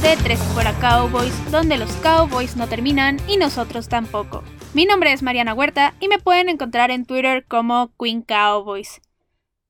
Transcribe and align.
de 0.00 0.16
Tres 0.16 0.40
Fuera 0.54 0.72
Cowboys, 0.80 1.34
donde 1.50 1.76
los 1.76 1.92
Cowboys 1.96 2.56
no 2.56 2.66
terminan 2.66 3.18
y 3.28 3.36
nosotros 3.36 3.88
tampoco. 3.90 4.42
Mi 4.72 4.86
nombre 4.86 5.12
es 5.12 5.22
Mariana 5.22 5.52
Huerta 5.52 5.92
y 6.00 6.08
me 6.08 6.18
pueden 6.18 6.48
encontrar 6.48 6.90
en 6.90 7.04
Twitter 7.04 7.44
como 7.46 7.92
Queen 7.98 8.22
Cowboys. 8.22 9.02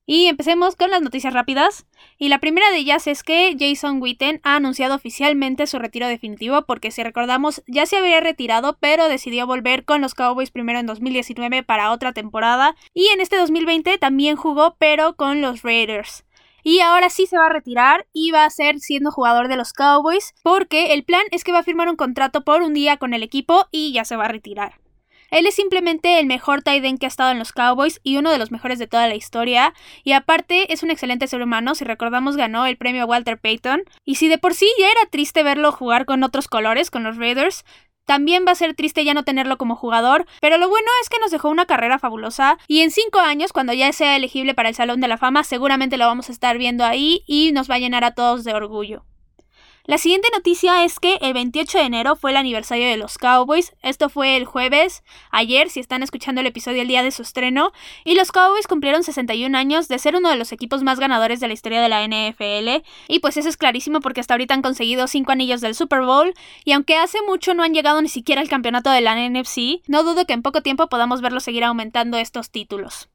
Y 0.07 0.27
empecemos 0.27 0.77
con 0.77 0.93
las 0.93 1.03
noticias 1.03 1.35
rápidas. 1.35 1.87
Y 2.19 2.29
la 2.29 2.39
primera 2.39 2.71
de 2.71 2.77
ellas 2.77 3.09
es 3.09 3.25
que 3.25 3.57
Jason 3.59 4.01
Witten 4.01 4.41
ha 4.45 4.55
anunciado 4.55 4.95
oficialmente 4.95 5.67
su 5.67 5.81
retiro 5.81 6.07
definitivo 6.07 6.63
porque 6.67 6.93
si 6.93 7.03
recordamos 7.03 7.63
ya 7.67 7.85
se 7.87 7.97
había 7.97 8.21
retirado 8.21 8.79
pero 8.79 9.09
decidió 9.09 9.49
volver 9.49 9.85
con 9.85 10.03
los 10.03 10.15
Cowboys 10.15 10.53
primero 10.53 10.79
en 10.79 10.87
2019 10.87 11.65
para 11.65 11.91
otra 11.91 12.13
temporada 12.13 12.77
y 12.95 13.09
en 13.09 13.21
este 13.21 13.37
2020 13.39 13.99
también 13.99 14.37
jugó 14.37 14.77
pero 14.79 15.17
con 15.17 15.41
los 15.41 15.63
Raiders. 15.63 16.25
Y 16.63 16.81
ahora 16.81 17.11
sí 17.11 17.27
se 17.27 17.37
va 17.37 17.47
a 17.47 17.53
retirar 17.53 18.07
y 18.13 18.31
va 18.31 18.45
a 18.45 18.51
ser 18.51 18.79
siendo 18.81 19.11
jugador 19.11 19.49
de 19.49 19.57
los 19.57 19.73
Cowboys 19.73 20.35
porque 20.43 20.93
el 20.95 21.05
plan 21.05 21.23
es 21.31 21.45
que 21.45 21.53
va 21.53 21.61
a 21.61 21.65
firmar 21.65 21.89
un 21.89 21.97
contrato 21.97 22.45
por 22.45 22.63
un 22.63 22.75
día 22.75 22.97
con 22.97 23.15
el 23.15 23.23
equipo 23.23 23.67
y 23.71 23.93
ya 23.93 24.05
se 24.05 24.17
va 24.17 24.27
a 24.27 24.29
retirar. 24.29 24.83
Él 25.33 25.47
es 25.47 25.55
simplemente 25.55 26.21
el 26.21 26.27
mejor 26.27 26.61
tight 26.61 26.85
end 26.85 26.99
que 26.99 27.07
ha 27.07 27.09
estado 27.09 27.31
en 27.31 27.39
los 27.39 27.53
Cowboys 27.53 28.01
y 28.03 28.19
uno 28.19 28.31
de 28.31 28.37
los 28.37 28.51
mejores 28.51 28.79
de 28.79 28.87
toda 28.87 29.09
la 29.09 29.15
historia. 29.15 29.73
Y 30.05 30.13
aparte 30.13 30.75
es 30.75 30.83
un 30.83 30.91
excelente 30.91 31.27
ser 31.27 31.41
humano. 31.41 31.75
Si 31.75 31.87
recordamos, 31.87 32.37
ganó 32.37 32.67
el 32.67 32.77
premio 32.77 33.07
Walter 33.07 33.39
Payton. 33.39 33.83
Y 34.05 34.17
si 34.17 34.29
de 34.29 34.37
por 34.37 34.53
sí 34.53 34.69
ya 34.79 34.91
era 34.91 35.07
triste 35.11 35.43
verlo 35.43 35.73
jugar 35.73 36.05
con 36.05 36.23
otros 36.23 36.49
colores, 36.49 36.91
con 36.91 37.03
los 37.03 37.17
Raiders, 37.17 37.65
también 38.05 38.45
va 38.47 38.53
a 38.53 38.57
ser 38.57 38.75
triste 38.75 39.05
ya 39.05 39.15
no 39.15 39.25
tenerlo 39.25 39.59
como 39.59 39.77
jugador, 39.77 40.27
pero 40.41 40.59
lo 40.59 40.69
bueno 40.69 40.89
es 41.03 41.09
que 41.09 41.19
nos 41.19 41.31
dejó 41.31 41.49
una 41.49 41.67
carrera 41.67 41.99
fabulosa 41.99 42.59
y 42.69 42.81
en 42.81 42.91
5 42.91 43.19
años, 43.19 43.53
cuando 43.53 43.73
ya 43.73 43.93
sea 43.93 44.17
elegible 44.17 44.55
para 44.55 44.69
el 44.69 44.75
Salón 44.75 45.01
de 45.01 45.09
la 45.09 45.19
Fama, 45.19 45.45
seguramente 45.45 45.97
lo 45.97 46.07
vamos 46.07 46.29
a 46.29 46.33
estar 46.33 46.59
viendo 46.59 46.85
ahí 46.85 47.23
y 47.27 47.53
nos 47.53 47.71
va 47.71 47.77
a 47.77 47.79
llenar 47.79 48.05
a 48.05 48.15
todos 48.15 48.45
de 48.45 48.55
orgullo. 48.55 49.05
La 49.85 49.99
siguiente 49.99 50.29
noticia 50.33 50.85
es 50.85 51.01
que 51.01 51.17
el 51.23 51.35
28 51.35 51.79
de 51.79 51.85
enero 51.85 52.15
fue 52.15 52.31
el 52.31 52.37
aniversario 52.37 52.87
de 52.87 52.97
los 52.97 53.19
Cowboys. 53.19 53.75
Esto 53.83 54.09
fue 54.09 54.37
el 54.37 54.45
jueves, 54.45 55.03
ayer, 55.33 55.71
si 55.71 55.81
están 55.81 56.05
escuchando 56.05 56.41
el 56.41 56.47
episodio 56.47 56.83
el 56.83 56.89
día 56.89 57.03
de 57.03 57.11
su 57.11 57.23
estreno. 57.23 57.73
Y 58.05 58.15
los 58.15 58.31
Cowboys 58.31 58.69
cumplieron 58.69 59.03
61 59.03 59.59
años 59.59 59.89
de 59.89 59.99
ser 59.99 60.15
uno 60.15 60.29
de 60.31 60.37
los 60.37 60.53
equipos 60.53 60.85
más 60.85 61.01
ganadores 61.01 61.41
de 61.41 61.49
la 61.49 61.55
historia 61.55 61.83
de 61.83 61.89
la 61.89 62.07
NFL. 62.07 62.85
Y 63.09 63.19
pues 63.19 63.37
eso 63.37 63.49
es 63.49 63.57
clarísimo 63.57 63.99
porque 63.99 64.21
hasta 64.21 64.35
ahorita 64.35 64.55
han 64.55 64.63
conseguido 64.63 65.09
5 65.09 65.33
anillos 65.33 65.61
del 65.61 65.75
Super 65.75 66.03
Bowl. 66.03 66.33
Y 66.65 66.73
aunque 66.73 66.97
hace 66.97 67.19
mucho 67.27 67.53
no 67.55 67.65
han 67.65 67.75
llegado 67.75 68.01
ni 68.03 68.09
siquiera 68.09 68.41
al 68.41 68.49
campeonato 68.49 68.89
de 68.89 69.01
la 69.01 69.17
NFC, 69.17 69.83
no 69.89 70.05
dudo 70.05 70.27
que 70.27 70.33
en 70.33 70.43
poco 70.43 70.63
tiempo 70.63 70.89
podamos 70.89 71.23
verlos 71.23 71.43
seguir 71.43 71.65
aumentando 71.65 72.19
estos 72.19 72.51
títulos. 72.51 73.09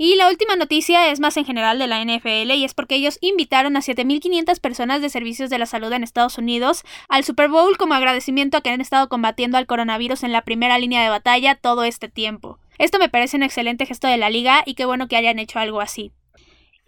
Y 0.00 0.14
la 0.14 0.28
última 0.28 0.54
noticia 0.54 1.10
es 1.10 1.18
más 1.18 1.36
en 1.36 1.44
general 1.44 1.76
de 1.80 1.88
la 1.88 2.00
NFL 2.04 2.52
y 2.52 2.64
es 2.64 2.72
porque 2.72 2.94
ellos 2.94 3.18
invitaron 3.20 3.76
a 3.76 3.80
7.500 3.80 4.60
personas 4.60 5.02
de 5.02 5.10
servicios 5.10 5.50
de 5.50 5.58
la 5.58 5.66
salud 5.66 5.92
en 5.92 6.04
Estados 6.04 6.38
Unidos 6.38 6.84
al 7.08 7.24
Super 7.24 7.48
Bowl 7.48 7.76
como 7.76 7.94
agradecimiento 7.94 8.56
a 8.56 8.60
que 8.60 8.70
han 8.70 8.80
estado 8.80 9.08
combatiendo 9.08 9.58
al 9.58 9.66
coronavirus 9.66 10.22
en 10.22 10.30
la 10.30 10.42
primera 10.42 10.78
línea 10.78 11.02
de 11.02 11.08
batalla 11.08 11.56
todo 11.56 11.82
este 11.82 12.08
tiempo. 12.08 12.60
Esto 12.78 13.00
me 13.00 13.08
parece 13.08 13.38
un 13.38 13.42
excelente 13.42 13.86
gesto 13.86 14.06
de 14.06 14.18
la 14.18 14.30
liga 14.30 14.62
y 14.64 14.74
qué 14.74 14.84
bueno 14.84 15.08
que 15.08 15.16
hayan 15.16 15.40
hecho 15.40 15.58
algo 15.58 15.80
así. 15.80 16.12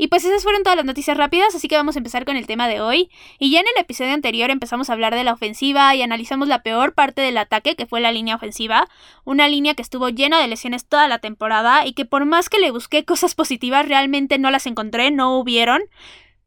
Y 0.02 0.08
pues 0.08 0.24
esas 0.24 0.44
fueron 0.44 0.62
todas 0.62 0.78
las 0.78 0.86
noticias 0.86 1.14
rápidas, 1.14 1.54
así 1.54 1.68
que 1.68 1.76
vamos 1.76 1.94
a 1.94 1.98
empezar 1.98 2.24
con 2.24 2.34
el 2.34 2.46
tema 2.46 2.68
de 2.68 2.80
hoy. 2.80 3.10
Y 3.38 3.50
ya 3.50 3.60
en 3.60 3.66
el 3.66 3.82
episodio 3.82 4.14
anterior 4.14 4.48
empezamos 4.48 4.88
a 4.88 4.94
hablar 4.94 5.14
de 5.14 5.24
la 5.24 5.34
ofensiva 5.34 5.94
y 5.94 6.00
analizamos 6.00 6.48
la 6.48 6.62
peor 6.62 6.94
parte 6.94 7.20
del 7.20 7.36
ataque, 7.36 7.76
que 7.76 7.84
fue 7.84 8.00
la 8.00 8.10
línea 8.10 8.34
ofensiva, 8.34 8.88
una 9.24 9.46
línea 9.46 9.74
que 9.74 9.82
estuvo 9.82 10.08
llena 10.08 10.40
de 10.40 10.48
lesiones 10.48 10.86
toda 10.86 11.06
la 11.06 11.18
temporada 11.18 11.84
y 11.84 11.92
que 11.92 12.06
por 12.06 12.24
más 12.24 12.48
que 12.48 12.60
le 12.60 12.70
busqué 12.70 13.04
cosas 13.04 13.34
positivas 13.34 13.86
realmente 13.86 14.38
no 14.38 14.50
las 14.50 14.66
encontré, 14.66 15.10
no 15.10 15.38
hubieron. 15.38 15.82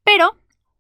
Pero 0.03 0.35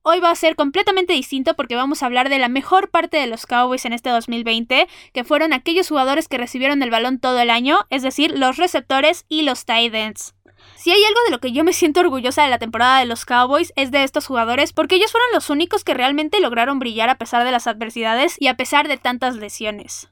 Hoy 0.05 0.19
va 0.19 0.31
a 0.31 0.35
ser 0.35 0.57
completamente 0.57 1.13
distinto 1.13 1.55
porque 1.55 1.77
vamos 1.77 2.03
a 2.03 2.07
hablar 2.07 2.27
de 2.27 2.37
la 2.37 2.49
mejor 2.49 2.89
parte 2.89 3.15
de 3.15 3.27
los 3.27 3.45
Cowboys 3.45 3.85
en 3.85 3.93
este 3.93 4.09
2020, 4.09 4.89
que 5.13 5.23
fueron 5.23 5.53
aquellos 5.53 5.87
jugadores 5.87 6.27
que 6.27 6.37
recibieron 6.37 6.83
el 6.83 6.89
balón 6.89 7.19
todo 7.19 7.39
el 7.39 7.49
año, 7.49 7.85
es 7.89 8.01
decir, 8.01 8.37
los 8.37 8.57
receptores 8.57 9.25
y 9.29 9.43
los 9.43 9.63
tight 9.63 9.93
ends. 9.93 10.33
Si 10.75 10.91
hay 10.91 11.03
algo 11.03 11.19
de 11.25 11.31
lo 11.31 11.39
que 11.39 11.51
yo 11.51 11.63
me 11.63 11.73
siento 11.73 12.01
orgullosa 12.01 12.43
de 12.43 12.49
la 12.49 12.59
temporada 12.59 12.99
de 12.99 13.05
los 13.05 13.25
Cowboys 13.25 13.73
es 13.75 13.91
de 13.91 14.03
estos 14.03 14.27
jugadores 14.27 14.73
porque 14.73 14.95
ellos 14.95 15.11
fueron 15.11 15.29
los 15.33 15.49
únicos 15.49 15.83
que 15.83 15.93
realmente 15.93 16.41
lograron 16.41 16.79
brillar 16.79 17.09
a 17.09 17.17
pesar 17.17 17.43
de 17.43 17.51
las 17.51 17.67
adversidades 17.67 18.35
y 18.39 18.47
a 18.47 18.57
pesar 18.57 18.87
de 18.87 18.97
tantas 18.97 19.35
lesiones. 19.35 20.09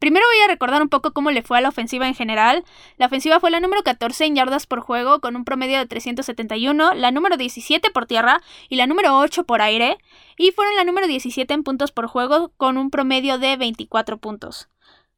Primero 0.00 0.24
voy 0.34 0.42
a 0.42 0.48
recordar 0.48 0.80
un 0.80 0.88
poco 0.88 1.12
cómo 1.12 1.30
le 1.30 1.42
fue 1.42 1.58
a 1.58 1.60
la 1.60 1.68
ofensiva 1.68 2.08
en 2.08 2.14
general. 2.14 2.64
La 2.96 3.04
ofensiva 3.04 3.38
fue 3.38 3.50
la 3.50 3.60
número 3.60 3.82
14 3.82 4.24
en 4.24 4.34
yardas 4.34 4.66
por 4.66 4.80
juego 4.80 5.20
con 5.20 5.36
un 5.36 5.44
promedio 5.44 5.76
de 5.76 5.84
371, 5.84 6.94
la 6.94 7.10
número 7.10 7.36
17 7.36 7.90
por 7.90 8.06
tierra 8.06 8.40
y 8.70 8.76
la 8.76 8.86
número 8.86 9.18
8 9.18 9.44
por 9.44 9.60
aire, 9.60 9.98
y 10.38 10.52
fueron 10.52 10.74
la 10.76 10.84
número 10.84 11.06
17 11.06 11.52
en 11.52 11.64
puntos 11.64 11.92
por 11.92 12.06
juego 12.06 12.50
con 12.56 12.78
un 12.78 12.88
promedio 12.88 13.36
de 13.36 13.58
24 13.58 14.16
puntos. 14.16 14.70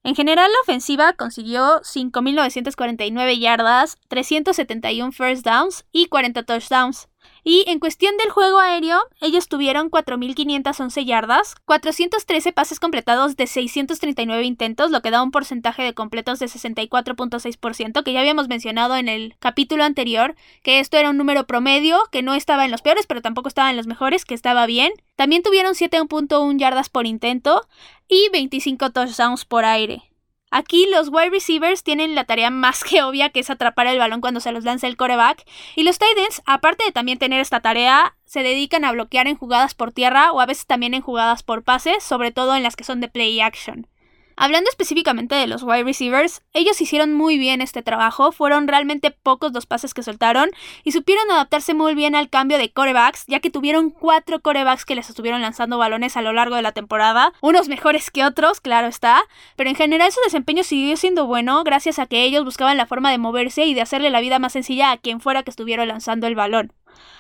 En 0.05 0.17
general, 0.17 0.51
la 0.51 0.61
ofensiva 0.63 1.13
consiguió 1.13 1.81
5.949 1.83 3.39
yardas, 3.39 3.99
371 4.09 5.13
first 5.13 5.45
downs 5.45 5.85
y 5.93 6.07
40 6.07 6.43
touchdowns. 6.43 7.09
Y 7.45 7.65
en 7.67 7.81
cuestión 7.81 8.17
del 8.17 8.31
juego 8.31 8.61
aéreo, 8.61 9.01
ellos 9.21 9.49
tuvieron 9.49 9.91
4.511 9.91 11.05
yardas, 11.05 11.55
413 11.65 12.53
pases 12.53 12.79
completados 12.79 13.37
de 13.37 13.47
639 13.47 14.45
intentos, 14.45 14.91
lo 14.91 15.03
que 15.03 15.11
da 15.11 15.23
un 15.23 15.33
porcentaje 15.33 15.83
de 15.83 15.95
completos 15.95 16.39
de 16.39 16.47
64.6%, 16.47 18.03
que 18.05 18.13
ya 18.13 18.21
habíamos 18.21 18.49
mencionado 18.49 18.97
en 18.97 19.09
el 19.09 19.35
capítulo 19.41 19.83
anterior, 19.85 20.37
que 20.63 20.79
esto 20.79 20.97
era 20.99 21.11
un 21.11 21.17
número 21.17 21.47
promedio, 21.47 21.99
que 22.13 22.23
no 22.23 22.35
estaba 22.35 22.65
en 22.65 22.71
los 22.71 22.83
peores, 22.83 23.07
pero 23.07 23.23
tampoco 23.23 23.49
estaba 23.49 23.71
en 23.71 23.77
los 23.77 23.87
mejores, 23.87 24.25
que 24.25 24.35
estaba 24.35 24.67
bien. 24.67 24.93
También 25.17 25.43
tuvieron 25.43 25.75
7.1 25.75 26.59
yardas 26.59 26.89
por 26.89 27.07
intento 27.07 27.67
y 28.09 28.29
25 28.33 28.91
touchdowns 28.91 29.45
por 29.45 29.65
aire. 29.65 30.12
Aquí 30.55 30.87
los 30.87 31.09
wide 31.09 31.31
receivers 31.31 31.83
tienen 31.83 32.15
la 32.15 32.25
tarea 32.25 32.51
más 32.51 32.85
que 32.85 33.03
obvia 33.03 33.31
que 33.31 33.41
es 33.41 33.49
atrapar 33.49 33.87
el 33.87 33.99
balón 33.99 34.21
cuando 34.21 34.39
se 34.39 34.53
los 34.53 34.65
lanza 34.65 34.87
el 34.87 34.99
coreback. 34.99 35.45
Y 35.77 35.83
los 35.83 35.99
tight 35.99 36.19
ends, 36.19 36.43
aparte 36.45 36.85
de 36.85 36.93
también 36.93 37.19
tener 37.19 37.41
esta 37.41 37.61
tarea, 37.61 38.17
se 38.27 38.43
dedican 38.43 38.85
a 38.85 38.93
bloquear 38.93 39.29
en 39.29 39.37
jugadas 39.37 39.75
por 39.75 39.93
tierra 39.93 40.31
o 40.31 40.41
a 40.41 40.47
veces 40.47 40.67
también 40.67 40.93
en 40.93 41.01
jugadas 41.01 41.43
por 41.43 41.65
pases, 41.65 42.05
sobre 42.05 42.33
todo 42.33 42.55
en 42.55 42.63
las 42.63 42.77
que 42.77 42.85
son 42.85 43.01
de 43.01 43.09
play 43.09 43.41
action. 43.41 43.89
Hablando 44.37 44.71
específicamente 44.71 45.35
de 45.35 45.47
los 45.47 45.63
wide 45.63 45.85
receivers, 45.85 46.43
ellos 46.53 46.81
hicieron 46.81 47.13
muy 47.15 47.39
bien 47.39 47.61
este 47.61 47.83
trabajo, 47.83 48.33
fueron 48.33 48.69
realmente 48.69 49.11
pocos 49.11 49.53
los 49.53 49.67
pases 49.67 49.95
que 49.95 50.03
soltaron 50.03 50.51
y 50.85 50.93
supieron 50.93 51.31
adaptarse 51.31 51.75
muy 51.75 51.95
bien 51.95 52.15
al 52.15 52.31
cambio 52.31 52.59
de 52.59 52.71
corebacks, 52.71 53.25
ya 53.27 53.41
que 53.41 53.51
tuvieron 53.51 53.91
cuatro 53.91 54.41
corebacks 54.41 54.85
que 54.85 54.95
les 54.95 55.09
estuvieron 55.09 55.43
lanzando 55.43 55.79
balones 55.79 56.17
a 56.17 56.23
lo 56.23 56.33
largo 56.33 56.57
de 56.57 56.63
la 56.63 56.73
temporada, 56.73 57.33
unos 57.41 57.69
mejores 57.69 58.11
que 58.11 58.25
otros, 58.25 58.61
claro 58.61 58.87
está, 58.87 59.23
pero 59.57 59.71
en 59.71 59.77
general 59.77 60.13
su 60.13 60.21
desempeño 60.25 60.65
siguió 60.65 60.97
siendo 60.97 61.27
bueno 61.27 61.63
gracias 61.65 61.99
a 61.99 62.07
que 62.07 62.25
ellos 62.25 62.45
buscaban 62.45 62.77
la 62.77 62.87
forma 62.87 63.11
de 63.11 63.19
moverse 63.19 63.65
y 63.65 63.75
de 63.75 63.83
hacerle 63.83 64.11
la 64.11 64.21
vida 64.21 64.39
más 64.39 64.53
sencilla 64.53 64.91
a 64.91 64.97
quien 64.97 65.21
fuera 65.21 65.43
que 65.43 65.51
estuviera 65.51 65.87
lanzando 65.87 66.27
el 66.27 66.35
balón. 66.35 66.73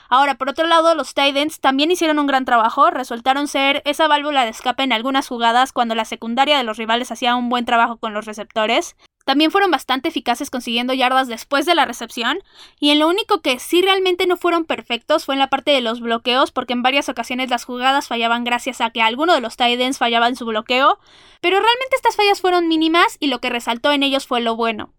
Ahora, 0.09 0.37
por 0.37 0.50
otro 0.50 0.66
lado, 0.66 0.94
los 0.94 1.15
Titans 1.15 1.60
también 1.60 1.91
hicieron 1.91 2.19
un 2.19 2.26
gran 2.26 2.44
trabajo, 2.44 2.91
resultaron 2.91 3.48
ser 3.48 3.82
esa 3.84 4.09
válvula 4.09 4.44
de 4.44 4.50
escape 4.50 4.82
en 4.82 4.93
algunas 4.93 5.28
jugadas 5.28 5.72
cuando 5.72 5.94
la 5.94 6.04
secundaria 6.04 6.59
de 6.59 6.65
los 6.65 6.76
rivales 6.76 7.10
hacía 7.10 7.34
un 7.34 7.48
buen 7.48 7.65
trabajo 7.65 7.97
con 7.97 8.12
los 8.12 8.26
receptores. 8.26 8.94
También 9.25 9.50
fueron 9.50 9.70
bastante 9.70 10.09
eficaces 10.09 10.50
consiguiendo 10.50 10.93
yardas 10.93 11.28
después 11.28 11.65
de 11.65 11.75
la 11.75 11.84
recepción, 11.84 12.41
y 12.81 12.91
en 12.91 12.98
lo 12.98 13.09
único 13.09 13.41
que 13.41 13.59
sí 13.59 13.81
realmente 13.81 14.26
no 14.26 14.37
fueron 14.37 14.65
perfectos 14.65 15.25
fue 15.25 15.34
en 15.34 15.38
la 15.38 15.48
parte 15.48 15.70
de 15.70 15.81
los 15.81 16.00
bloqueos, 16.00 16.50
porque 16.50 16.72
en 16.72 16.82
varias 16.82 17.09
ocasiones 17.09 17.50
las 17.50 17.64
jugadas 17.64 18.08
fallaban 18.08 18.44
gracias 18.44 18.81
a 18.81 18.90
que 18.90 19.02
alguno 19.02 19.35
de 19.35 19.40
los 19.40 19.56
Titans 19.56 19.99
fallaba 19.99 20.28
en 20.28 20.37
su 20.37 20.44
bloqueo, 20.44 20.99
pero 21.40 21.56
realmente 21.56 21.96
estas 21.96 22.17
fallas 22.17 22.40
fueron 22.40 22.69
mínimas 22.69 23.17
y 23.20 23.28
lo 23.28 23.40
que 23.40 23.50
resaltó 23.50 23.93
en 23.93 24.02
ellos 24.02 24.26
fue 24.26 24.40
lo 24.40 24.56
bueno. 24.56 24.93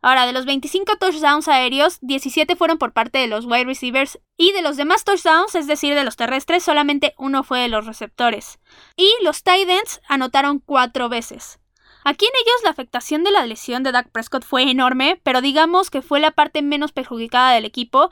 Ahora, 0.00 0.26
de 0.26 0.32
los 0.32 0.46
25 0.46 0.96
touchdowns 0.96 1.48
aéreos, 1.48 1.98
17 2.02 2.54
fueron 2.54 2.78
por 2.78 2.92
parte 2.92 3.18
de 3.18 3.26
los 3.26 3.46
wide 3.46 3.64
receivers 3.64 4.18
y 4.36 4.52
de 4.52 4.62
los 4.62 4.76
demás 4.76 5.04
touchdowns, 5.04 5.54
es 5.56 5.66
decir, 5.66 5.94
de 5.94 6.04
los 6.04 6.16
terrestres, 6.16 6.62
solamente 6.62 7.14
uno 7.18 7.42
fue 7.42 7.60
de 7.60 7.68
los 7.68 7.86
receptores. 7.86 8.60
Y 8.96 9.12
los 9.22 9.42
tight 9.42 9.68
ends 9.68 10.00
anotaron 10.08 10.60
cuatro 10.60 11.08
veces. 11.08 11.58
Aquí 12.04 12.24
en 12.24 12.32
ellos 12.36 12.64
la 12.64 12.70
afectación 12.70 13.24
de 13.24 13.32
la 13.32 13.44
lesión 13.44 13.82
de 13.82 13.92
Dak 13.92 14.10
Prescott 14.10 14.44
fue 14.44 14.70
enorme, 14.70 15.20
pero 15.24 15.40
digamos 15.40 15.90
que 15.90 16.00
fue 16.00 16.20
la 16.20 16.30
parte 16.30 16.62
menos 16.62 16.92
perjudicada 16.92 17.52
del 17.52 17.64
equipo, 17.64 18.10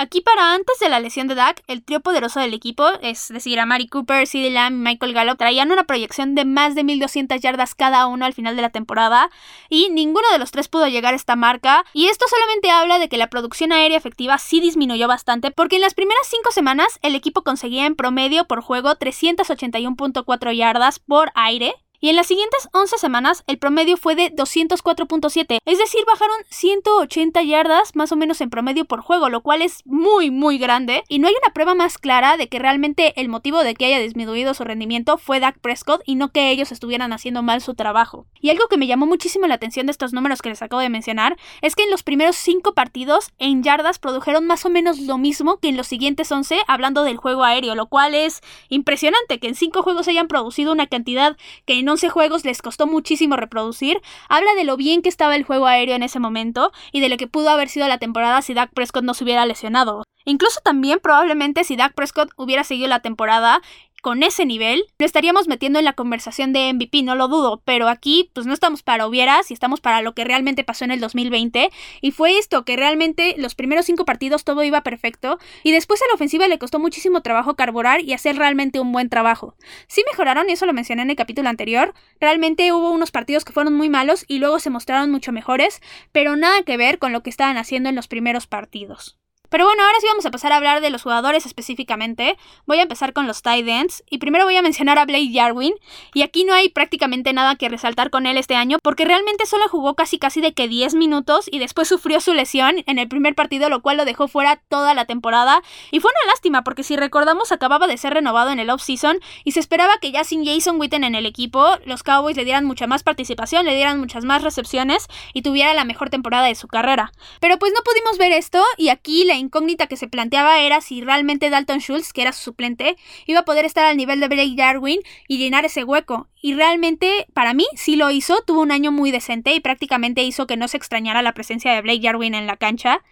Aquí 0.00 0.20
para 0.20 0.54
antes 0.54 0.78
de 0.78 0.88
la 0.88 1.00
lesión 1.00 1.26
de 1.26 1.34
Dak, 1.34 1.64
el 1.66 1.82
trío 1.82 1.98
poderoso 1.98 2.38
del 2.38 2.54
equipo, 2.54 2.86
es 3.02 3.26
decir, 3.30 3.58
a 3.58 3.66
Mari 3.66 3.88
Cooper, 3.88 4.28
CeeDee 4.28 4.52
Lamb 4.52 4.76
y 4.76 4.84
Michael 4.84 5.12
Gallup, 5.12 5.38
traían 5.38 5.72
una 5.72 5.82
proyección 5.82 6.36
de 6.36 6.44
más 6.44 6.76
de 6.76 6.84
1200 6.84 7.40
yardas 7.40 7.74
cada 7.74 8.06
uno 8.06 8.24
al 8.24 8.32
final 8.32 8.54
de 8.54 8.62
la 8.62 8.70
temporada 8.70 9.28
y 9.68 9.90
ninguno 9.90 10.28
de 10.30 10.38
los 10.38 10.52
tres 10.52 10.68
pudo 10.68 10.86
llegar 10.86 11.14
a 11.14 11.16
esta 11.16 11.34
marca 11.34 11.84
y 11.92 12.06
esto 12.06 12.26
solamente 12.28 12.70
habla 12.70 13.00
de 13.00 13.08
que 13.08 13.16
la 13.16 13.26
producción 13.26 13.72
aérea 13.72 13.98
efectiva 13.98 14.38
sí 14.38 14.60
disminuyó 14.60 15.08
bastante 15.08 15.50
porque 15.50 15.74
en 15.74 15.82
las 15.82 15.94
primeras 15.94 16.28
5 16.28 16.52
semanas 16.52 17.00
el 17.02 17.16
equipo 17.16 17.42
conseguía 17.42 17.84
en 17.84 17.96
promedio 17.96 18.44
por 18.44 18.60
juego 18.60 18.90
381.4 18.90 20.56
yardas 20.56 21.00
por 21.00 21.32
aire 21.34 21.74
Y 22.00 22.10
en 22.10 22.16
las 22.16 22.28
siguientes 22.28 22.68
11 22.72 22.96
semanas 22.96 23.42
el 23.48 23.58
promedio 23.58 23.96
fue 23.96 24.14
de 24.14 24.32
204.7, 24.32 25.58
es 25.64 25.78
decir, 25.78 26.00
bajaron 26.06 26.36
180 26.48 27.42
yardas 27.42 27.96
más 27.96 28.12
o 28.12 28.16
menos 28.16 28.40
en 28.40 28.50
promedio 28.50 28.84
por 28.84 29.00
juego, 29.00 29.28
lo 29.28 29.40
cual 29.40 29.62
es 29.62 29.82
muy 29.84 30.30
muy 30.30 30.58
grande 30.58 31.02
y 31.08 31.18
no 31.18 31.26
hay 31.26 31.34
una 31.42 31.52
prueba 31.52 31.74
más 31.74 31.98
clara 31.98 32.36
de 32.36 32.48
que 32.48 32.60
realmente 32.60 33.20
el 33.20 33.28
motivo 33.28 33.64
de 33.64 33.74
que 33.74 33.86
haya 33.86 33.98
disminuido 33.98 34.54
su 34.54 34.62
rendimiento 34.62 35.18
fue 35.18 35.40
Dak 35.40 35.58
Prescott 35.58 36.02
y 36.04 36.14
no 36.14 36.28
que 36.30 36.50
ellos 36.50 36.70
estuvieran 36.70 37.12
haciendo 37.12 37.42
mal 37.42 37.60
su 37.60 37.74
trabajo. 37.74 38.26
Y 38.40 38.50
algo 38.50 38.68
que 38.68 38.76
me 38.76 38.86
llamó 38.86 39.06
muchísimo 39.06 39.48
la 39.48 39.54
atención 39.54 39.86
de 39.86 39.92
estos 39.92 40.12
números 40.12 40.40
que 40.40 40.50
les 40.50 40.62
acabo 40.62 40.80
de 40.80 40.90
mencionar 40.90 41.36
es 41.62 41.74
que 41.74 41.82
en 41.82 41.90
los 41.90 42.04
primeros 42.04 42.36
5 42.36 42.74
partidos 42.74 43.32
en 43.38 43.64
yardas 43.64 43.98
produjeron 43.98 44.46
más 44.46 44.64
o 44.64 44.70
menos 44.70 45.00
lo 45.00 45.18
mismo 45.18 45.58
que 45.58 45.68
en 45.68 45.76
los 45.76 45.88
siguientes 45.88 46.30
11 46.30 46.60
hablando 46.68 47.02
del 47.02 47.16
juego 47.16 47.42
aéreo, 47.42 47.74
lo 47.74 47.88
cual 47.88 48.14
es 48.14 48.40
impresionante 48.68 49.40
que 49.40 49.48
en 49.48 49.56
5 49.56 49.82
juegos 49.82 50.06
hayan 50.06 50.28
producido 50.28 50.70
una 50.70 50.86
cantidad 50.86 51.36
que 51.66 51.87
en 51.88 51.92
11 51.92 52.10
juegos 52.10 52.44
les 52.44 52.60
costó 52.60 52.86
muchísimo 52.86 53.36
reproducir, 53.36 54.02
habla 54.28 54.52
de 54.54 54.64
lo 54.64 54.76
bien 54.76 55.00
que 55.00 55.08
estaba 55.08 55.34
el 55.34 55.44
juego 55.44 55.64
aéreo 55.64 55.96
en 55.96 56.02
ese 56.02 56.20
momento 56.20 56.70
y 56.92 57.00
de 57.00 57.08
lo 57.08 57.16
que 57.16 57.26
pudo 57.26 57.48
haber 57.48 57.70
sido 57.70 57.88
la 57.88 57.96
temporada 57.96 58.42
si 58.42 58.52
Dak 58.52 58.74
Prescott 58.74 59.04
no 59.04 59.14
se 59.14 59.24
hubiera 59.24 59.46
lesionado. 59.46 60.04
Incluso 60.26 60.60
también 60.62 60.98
probablemente 61.02 61.64
si 61.64 61.76
Dak 61.76 61.94
Prescott 61.94 62.30
hubiera 62.36 62.62
seguido 62.62 62.88
la 62.88 63.00
temporada 63.00 63.62
con 64.02 64.22
ese 64.22 64.46
nivel, 64.46 64.84
lo 64.98 65.06
estaríamos 65.06 65.48
metiendo 65.48 65.78
en 65.78 65.84
la 65.84 65.92
conversación 65.92 66.52
de 66.52 66.72
MVP, 66.72 67.02
no 67.02 67.14
lo 67.14 67.28
dudo, 67.28 67.62
pero 67.64 67.88
aquí 67.88 68.30
pues 68.32 68.46
no 68.46 68.54
estamos 68.54 68.82
para 68.82 69.06
hubieras 69.06 69.50
y 69.50 69.54
estamos 69.54 69.80
para 69.80 70.02
lo 70.02 70.14
que 70.14 70.24
realmente 70.24 70.64
pasó 70.64 70.84
en 70.84 70.92
el 70.92 71.00
2020 71.00 71.70
y 72.00 72.10
fue 72.12 72.38
esto, 72.38 72.64
que 72.64 72.76
realmente 72.76 73.34
los 73.38 73.54
primeros 73.54 73.86
cinco 73.86 74.04
partidos 74.04 74.44
todo 74.44 74.62
iba 74.62 74.82
perfecto 74.82 75.38
y 75.62 75.72
después 75.72 76.00
a 76.02 76.08
la 76.08 76.14
ofensiva 76.14 76.48
le 76.48 76.58
costó 76.58 76.78
muchísimo 76.78 77.22
trabajo 77.22 77.56
carburar 77.56 78.00
y 78.02 78.12
hacer 78.12 78.36
realmente 78.36 78.80
un 78.80 78.92
buen 78.92 79.08
trabajo. 79.08 79.56
Sí 79.88 80.02
mejoraron 80.10 80.48
y 80.48 80.52
eso 80.52 80.66
lo 80.66 80.72
mencioné 80.72 81.02
en 81.02 81.10
el 81.10 81.16
capítulo 81.16 81.48
anterior, 81.48 81.94
realmente 82.20 82.72
hubo 82.72 82.90
unos 82.90 83.10
partidos 83.10 83.44
que 83.44 83.52
fueron 83.52 83.74
muy 83.74 83.88
malos 83.88 84.24
y 84.28 84.38
luego 84.38 84.58
se 84.60 84.70
mostraron 84.70 85.10
mucho 85.10 85.32
mejores, 85.32 85.80
pero 86.12 86.36
nada 86.36 86.62
que 86.62 86.76
ver 86.76 86.98
con 86.98 87.12
lo 87.12 87.22
que 87.22 87.30
estaban 87.30 87.56
haciendo 87.56 87.88
en 87.88 87.96
los 87.96 88.08
primeros 88.08 88.46
partidos. 88.46 89.18
Pero 89.50 89.64
bueno, 89.64 89.82
ahora 89.82 89.98
sí 90.00 90.06
vamos 90.08 90.26
a 90.26 90.30
pasar 90.30 90.52
a 90.52 90.56
hablar 90.56 90.80
de 90.80 90.90
los 90.90 91.02
jugadores 91.02 91.46
específicamente. 91.46 92.36
Voy 92.66 92.78
a 92.78 92.82
empezar 92.82 93.12
con 93.12 93.26
los 93.26 93.42
tight 93.42 93.66
ends 93.66 94.02
y 94.10 94.18
primero 94.18 94.44
voy 94.44 94.56
a 94.56 94.62
mencionar 94.62 94.98
a 94.98 95.06
Blake 95.06 95.30
Jarwin 95.32 95.74
y 96.14 96.22
aquí 96.22 96.44
no 96.44 96.54
hay 96.54 96.68
prácticamente 96.68 97.32
nada 97.32 97.56
que 97.56 97.68
resaltar 97.68 98.10
con 98.10 98.26
él 98.26 98.36
este 98.36 98.54
año 98.54 98.78
porque 98.82 99.04
realmente 99.04 99.46
solo 99.46 99.68
jugó 99.68 99.94
casi 99.94 100.18
casi 100.18 100.40
de 100.40 100.52
que 100.52 100.68
10 100.68 100.94
minutos 100.94 101.48
y 101.50 101.58
después 101.58 101.88
sufrió 101.88 102.20
su 102.20 102.34
lesión 102.34 102.84
en 102.86 102.98
el 102.98 103.08
primer 103.08 103.34
partido 103.34 103.68
lo 103.68 103.80
cual 103.80 103.96
lo 103.96 104.04
dejó 104.04 104.28
fuera 104.28 104.60
toda 104.68 104.94
la 104.94 105.06
temporada 105.06 105.62
y 105.90 106.00
fue 106.00 106.10
una 106.10 106.32
lástima 106.32 106.62
porque 106.62 106.82
si 106.82 106.96
recordamos 106.96 107.52
acababa 107.52 107.86
de 107.86 107.96
ser 107.96 108.14
renovado 108.14 108.50
en 108.50 108.58
el 108.58 108.70
off-season 108.70 109.18
y 109.44 109.52
se 109.52 109.60
esperaba 109.60 109.98
que 110.00 110.12
ya 110.12 110.24
sin 110.24 110.44
Jason 110.44 110.78
Witten 110.78 111.04
en 111.04 111.14
el 111.14 111.26
equipo 111.26 111.66
los 111.84 112.02
Cowboys 112.02 112.36
le 112.36 112.44
dieran 112.44 112.64
mucha 112.64 112.86
más 112.86 113.02
participación, 113.02 113.64
le 113.64 113.74
dieran 113.74 113.98
muchas 113.98 114.24
más 114.24 114.42
recepciones 114.42 115.06
y 115.32 115.42
tuviera 115.42 115.74
la 115.74 115.84
mejor 115.84 116.10
temporada 116.10 116.46
de 116.46 116.54
su 116.54 116.68
carrera. 116.68 117.12
Pero 117.40 117.58
pues 117.58 117.72
no 117.74 117.82
pudimos 117.82 118.18
ver 118.18 118.32
esto 118.32 118.62
y 118.76 118.88
aquí 118.88 119.24
la 119.24 119.37
incógnita 119.38 119.86
que 119.86 119.96
se 119.96 120.08
planteaba 120.08 120.60
era 120.60 120.80
si 120.80 121.00
realmente 121.00 121.50
Dalton 121.50 121.78
Schultz, 121.78 122.12
que 122.12 122.22
era 122.22 122.32
su 122.32 122.42
suplente, 122.42 122.96
iba 123.26 123.40
a 123.40 123.44
poder 123.44 123.64
estar 123.64 123.84
al 123.84 123.96
nivel 123.96 124.20
de 124.20 124.28
Blake 124.28 124.54
Darwin 124.56 125.00
y 125.26 125.38
llenar 125.38 125.64
ese 125.64 125.84
hueco. 125.84 126.28
Y 126.40 126.54
realmente, 126.54 127.26
para 127.34 127.54
mí, 127.54 127.66
sí 127.74 127.96
lo 127.96 128.10
hizo, 128.10 128.42
tuvo 128.46 128.60
un 128.60 128.70
año 128.70 128.92
muy 128.92 129.10
decente 129.10 129.54
y 129.54 129.60
prácticamente 129.60 130.22
hizo 130.22 130.46
que 130.46 130.56
no 130.56 130.68
se 130.68 130.76
extrañara 130.76 131.22
la 131.22 131.34
presencia 131.34 131.72
de 131.72 131.82
Blake 131.82 132.00
Darwin 132.02 132.34
en 132.34 132.46
la 132.46 132.56
cancha. 132.56 133.02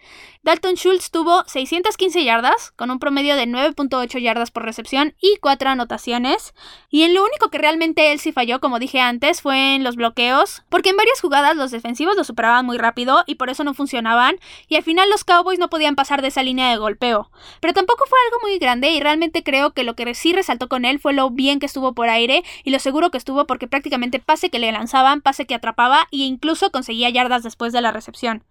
Dalton 0.43 0.75
Schultz 0.75 1.11
tuvo 1.11 1.43
615 1.45 2.23
yardas, 2.23 2.71
con 2.71 2.89
un 2.89 2.99
promedio 2.99 3.35
de 3.35 3.47
9.8 3.47 4.19
yardas 4.21 4.49
por 4.49 4.63
recepción 4.63 5.13
y 5.19 5.35
4 5.41 5.71
anotaciones. 5.71 6.53
Y 6.89 7.03
en 7.03 7.13
lo 7.13 7.25
único 7.25 7.49
que 7.49 7.57
realmente 7.57 8.13
él 8.13 8.19
sí 8.19 8.31
falló, 8.31 8.61
como 8.61 8.79
dije 8.79 9.01
antes, 9.01 9.41
fue 9.41 9.75
en 9.75 9.83
los 9.83 9.97
bloqueos, 9.97 10.63
porque 10.69 10.91
en 10.91 10.97
varias 10.97 11.19
jugadas 11.19 11.57
los 11.57 11.71
defensivos 11.71 12.15
lo 12.15 12.23
superaban 12.23 12.65
muy 12.65 12.77
rápido 12.77 13.25
y 13.27 13.35
por 13.35 13.49
eso 13.49 13.65
no 13.65 13.73
funcionaban, 13.73 14.37
y 14.69 14.75
al 14.75 14.83
final 14.83 15.09
los 15.09 15.25
Cowboys 15.25 15.59
no 15.59 15.69
podían 15.69 15.95
pasar 15.95 16.21
de 16.21 16.29
esa 16.29 16.43
línea 16.43 16.69
de 16.69 16.77
golpeo. 16.77 17.29
Pero 17.59 17.73
tampoco 17.73 18.05
fue 18.07 18.17
algo 18.27 18.47
muy 18.47 18.57
grande 18.57 18.91
y 18.91 19.01
realmente 19.01 19.43
creo 19.43 19.73
que 19.73 19.83
lo 19.83 19.95
que 19.95 20.15
sí 20.15 20.31
resaltó 20.31 20.69
con 20.69 20.85
él 20.85 20.99
fue 20.99 21.11
lo 21.11 21.29
bien 21.29 21.59
que 21.59 21.65
estuvo 21.65 21.93
por 21.93 22.07
aire 22.07 22.43
y 22.63 22.69
lo 22.69 22.79
seguro 22.79 23.11
que 23.11 23.16
estuvo 23.17 23.45
porque 23.45 23.67
prácticamente 23.67 24.19
pase 24.19 24.49
que 24.49 24.59
le 24.59 24.71
lanzaban, 24.71 25.21
pase 25.21 25.45
que 25.45 25.55
atrapaba 25.55 26.07
e 26.11 26.17
incluso 26.17 26.71
conseguía 26.71 27.09
yardas 27.09 27.43
después 27.43 27.73
de 27.73 27.81
la 27.81 27.91
recepción. 27.91 28.43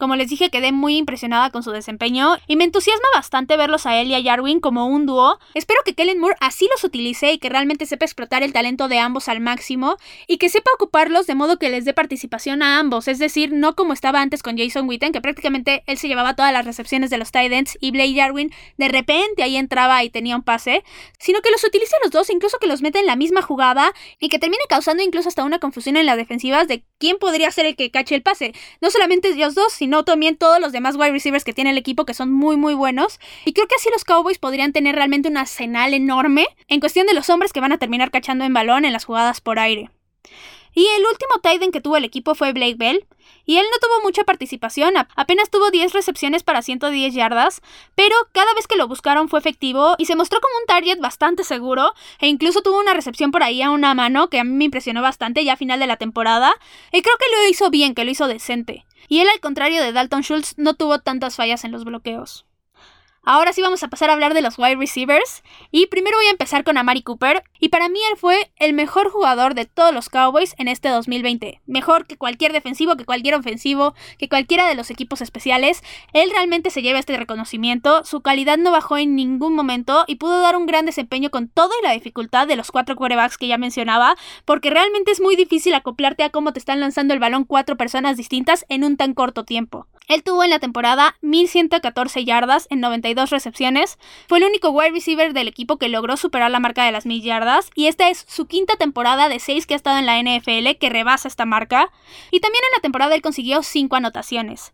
Como 0.00 0.16
les 0.16 0.30
dije, 0.30 0.48
quedé 0.48 0.72
muy 0.72 0.96
impresionada 0.96 1.50
con 1.50 1.62
su 1.62 1.72
desempeño 1.72 2.38
y 2.46 2.56
me 2.56 2.64
entusiasma 2.64 3.06
bastante 3.12 3.58
verlos 3.58 3.84
a 3.84 4.00
él 4.00 4.08
y 4.08 4.14
a 4.14 4.22
Jarwin 4.22 4.58
como 4.58 4.86
un 4.86 5.04
dúo. 5.04 5.38
Espero 5.52 5.80
que 5.84 5.92
Kellen 5.92 6.18
Moore 6.18 6.36
así 6.40 6.66
los 6.72 6.82
utilice 6.84 7.34
y 7.34 7.38
que 7.38 7.50
realmente 7.50 7.84
sepa 7.84 8.06
explotar 8.06 8.42
el 8.42 8.54
talento 8.54 8.88
de 8.88 8.98
ambos 8.98 9.28
al 9.28 9.40
máximo 9.40 9.98
y 10.26 10.38
que 10.38 10.48
sepa 10.48 10.70
ocuparlos 10.74 11.26
de 11.26 11.34
modo 11.34 11.58
que 11.58 11.68
les 11.68 11.84
dé 11.84 11.92
participación 11.92 12.62
a 12.62 12.78
ambos, 12.78 13.08
es 13.08 13.18
decir, 13.18 13.52
no 13.52 13.76
como 13.76 13.92
estaba 13.92 14.22
antes 14.22 14.42
con 14.42 14.56
Jason 14.56 14.88
Witten, 14.88 15.12
que 15.12 15.20
prácticamente 15.20 15.82
él 15.86 15.98
se 15.98 16.08
llevaba 16.08 16.34
todas 16.34 16.54
las 16.54 16.64
recepciones 16.64 17.10
de 17.10 17.18
los 17.18 17.30
Titans 17.30 17.76
y 17.78 17.90
Blake 17.90 18.14
Jarwin 18.14 18.50
de 18.78 18.88
repente 18.88 19.42
ahí 19.42 19.58
entraba 19.58 20.02
y 20.02 20.08
tenía 20.08 20.34
un 20.34 20.42
pase, 20.42 20.82
sino 21.18 21.42
que 21.42 21.50
los 21.50 21.62
utilice 21.62 21.94
los 22.02 22.10
dos, 22.10 22.30
incluso 22.30 22.56
que 22.58 22.68
los 22.68 22.80
meta 22.80 23.00
en 23.00 23.06
la 23.06 23.16
misma 23.16 23.42
jugada 23.42 23.92
y 24.18 24.30
que 24.30 24.38
termine 24.38 24.62
causando 24.66 25.02
incluso 25.02 25.28
hasta 25.28 25.44
una 25.44 25.58
confusión 25.58 25.98
en 25.98 26.06
las 26.06 26.16
defensivas 26.16 26.68
de 26.68 26.84
quién 26.96 27.18
podría 27.18 27.50
ser 27.50 27.66
el 27.66 27.76
que 27.76 27.90
cache 27.90 28.14
el 28.14 28.22
pase. 28.22 28.54
No 28.80 28.90
solamente 28.90 29.28
ellos 29.28 29.54
dos, 29.54 29.74
sino 29.74 29.89
no 29.90 30.04
también 30.04 30.36
todos 30.36 30.60
los 30.60 30.72
demás 30.72 30.96
wide 30.96 31.12
receivers 31.12 31.44
que 31.44 31.52
tiene 31.52 31.70
el 31.70 31.78
equipo 31.78 32.06
que 32.06 32.14
son 32.14 32.32
muy 32.32 32.56
muy 32.56 32.74
buenos. 32.74 33.20
Y 33.44 33.52
creo 33.52 33.66
que 33.66 33.74
así 33.74 33.88
los 33.92 34.04
Cowboys 34.04 34.38
podrían 34.38 34.72
tener 34.72 34.94
realmente 34.94 35.28
un 35.28 35.36
arsenal 35.36 35.92
enorme 35.92 36.46
en 36.68 36.80
cuestión 36.80 37.06
de 37.06 37.14
los 37.14 37.28
hombres 37.28 37.52
que 37.52 37.60
van 37.60 37.72
a 37.72 37.78
terminar 37.78 38.10
cachando 38.10 38.44
en 38.44 38.54
balón 38.54 38.84
en 38.84 38.92
las 38.92 39.04
jugadas 39.04 39.40
por 39.40 39.58
aire. 39.58 39.90
Y 40.74 40.86
el 40.86 41.06
último 41.06 41.40
tight 41.42 41.62
end 41.62 41.72
que 41.72 41.80
tuvo 41.80 41.96
el 41.96 42.04
equipo 42.04 42.34
fue 42.34 42.52
Blake 42.52 42.76
Bell, 42.76 43.06
y 43.44 43.58
él 43.58 43.66
no 43.70 43.78
tuvo 43.78 44.02
mucha 44.02 44.24
participación, 44.24 44.94
apenas 45.16 45.50
tuvo 45.50 45.70
10 45.70 45.92
recepciones 45.92 46.42
para 46.42 46.62
110 46.62 47.14
yardas, 47.14 47.62
pero 47.94 48.14
cada 48.32 48.52
vez 48.54 48.66
que 48.66 48.76
lo 48.76 48.88
buscaron 48.88 49.28
fue 49.28 49.40
efectivo 49.40 49.94
y 49.98 50.06
se 50.06 50.16
mostró 50.16 50.40
como 50.40 50.56
un 50.58 50.66
target 50.66 51.00
bastante 51.00 51.44
seguro, 51.44 51.92
e 52.20 52.28
incluso 52.28 52.62
tuvo 52.62 52.78
una 52.78 52.94
recepción 52.94 53.30
por 53.30 53.42
ahí 53.42 53.62
a 53.62 53.70
una 53.70 53.94
mano 53.94 54.28
que 54.28 54.38
a 54.38 54.44
mí 54.44 54.52
me 54.52 54.64
impresionó 54.64 55.02
bastante 55.02 55.44
ya 55.44 55.54
a 55.54 55.56
final 55.56 55.80
de 55.80 55.86
la 55.86 55.96
temporada, 55.96 56.54
y 56.92 57.02
creo 57.02 57.16
que 57.18 57.36
lo 57.36 57.48
hizo 57.48 57.70
bien, 57.70 57.94
que 57.94 58.04
lo 58.04 58.10
hizo 58.10 58.28
decente. 58.28 58.86
Y 59.08 59.20
él, 59.20 59.28
al 59.28 59.40
contrario 59.40 59.82
de 59.82 59.92
Dalton 59.92 60.22
Schultz, 60.22 60.54
no 60.56 60.74
tuvo 60.74 61.00
tantas 61.00 61.36
fallas 61.36 61.64
en 61.64 61.72
los 61.72 61.84
bloqueos. 61.84 62.46
Ahora 63.22 63.52
sí 63.52 63.60
vamos 63.60 63.82
a 63.82 63.88
pasar 63.88 64.08
a 64.08 64.14
hablar 64.14 64.32
de 64.32 64.40
los 64.40 64.58
wide 64.58 64.76
receivers. 64.76 65.42
Y 65.70 65.86
primero 65.86 66.16
voy 66.16 66.26
a 66.26 66.30
empezar 66.30 66.64
con 66.64 66.78
Amari 66.78 67.02
Cooper. 67.02 67.44
Y 67.58 67.68
para 67.68 67.90
mí 67.90 67.98
él 68.10 68.16
fue 68.16 68.50
el 68.56 68.72
mejor 68.72 69.10
jugador 69.10 69.54
de 69.54 69.66
todos 69.66 69.92
los 69.92 70.08
Cowboys 70.08 70.54
en 70.56 70.68
este 70.68 70.88
2020. 70.88 71.60
Mejor 71.66 72.06
que 72.06 72.16
cualquier 72.16 72.54
defensivo, 72.54 72.96
que 72.96 73.04
cualquier 73.04 73.34
ofensivo, 73.34 73.94
que 74.18 74.30
cualquiera 74.30 74.66
de 74.66 74.74
los 74.74 74.90
equipos 74.90 75.20
especiales. 75.20 75.82
Él 76.14 76.30
realmente 76.30 76.70
se 76.70 76.80
lleva 76.80 76.98
este 76.98 77.14
reconocimiento. 77.16 78.04
Su 78.04 78.22
calidad 78.22 78.56
no 78.56 78.72
bajó 78.72 78.96
en 78.96 79.14
ningún 79.14 79.54
momento 79.54 80.04
y 80.06 80.16
pudo 80.16 80.40
dar 80.40 80.56
un 80.56 80.64
gran 80.64 80.86
desempeño 80.86 81.28
con 81.28 81.48
toda 81.48 81.74
la 81.82 81.92
dificultad 81.92 82.46
de 82.46 82.56
los 82.56 82.70
cuatro 82.70 82.96
quarterbacks 82.96 83.36
que 83.36 83.48
ya 83.48 83.58
mencionaba. 83.58 84.16
Porque 84.46 84.70
realmente 84.70 85.10
es 85.10 85.20
muy 85.20 85.36
difícil 85.36 85.74
acoplarte 85.74 86.22
a 86.22 86.30
cómo 86.30 86.54
te 86.54 86.58
están 86.58 86.80
lanzando 86.80 87.12
el 87.12 87.20
balón 87.20 87.44
cuatro 87.44 87.76
personas 87.76 88.16
distintas 88.16 88.64
en 88.70 88.82
un 88.82 88.96
tan 88.96 89.12
corto 89.12 89.44
tiempo. 89.44 89.86
Él 90.10 90.24
tuvo 90.24 90.42
en 90.42 90.50
la 90.50 90.58
temporada 90.58 91.16
1114 91.20 92.24
yardas 92.24 92.66
en 92.68 92.80
92 92.80 93.30
recepciones. 93.30 93.96
Fue 94.28 94.38
el 94.38 94.44
único 94.44 94.70
wide 94.70 94.90
receiver 94.90 95.32
del 95.32 95.46
equipo 95.46 95.78
que 95.78 95.88
logró 95.88 96.16
superar 96.16 96.50
la 96.50 96.58
marca 96.58 96.84
de 96.84 96.90
las 96.90 97.06
1000 97.06 97.22
yardas 97.22 97.70
y 97.76 97.86
esta 97.86 98.10
es 98.10 98.26
su 98.28 98.46
quinta 98.46 98.74
temporada 98.74 99.28
de 99.28 99.38
6 99.38 99.68
que 99.68 99.74
ha 99.74 99.76
estado 99.76 99.98
en 99.98 100.06
la 100.06 100.20
NFL 100.20 100.78
que 100.80 100.90
rebasa 100.90 101.28
esta 101.28 101.44
marca. 101.46 101.92
Y 102.32 102.40
también 102.40 102.64
en 102.64 102.76
la 102.76 102.82
temporada 102.82 103.14
él 103.14 103.22
consiguió 103.22 103.62
5 103.62 103.94
anotaciones. 103.94 104.72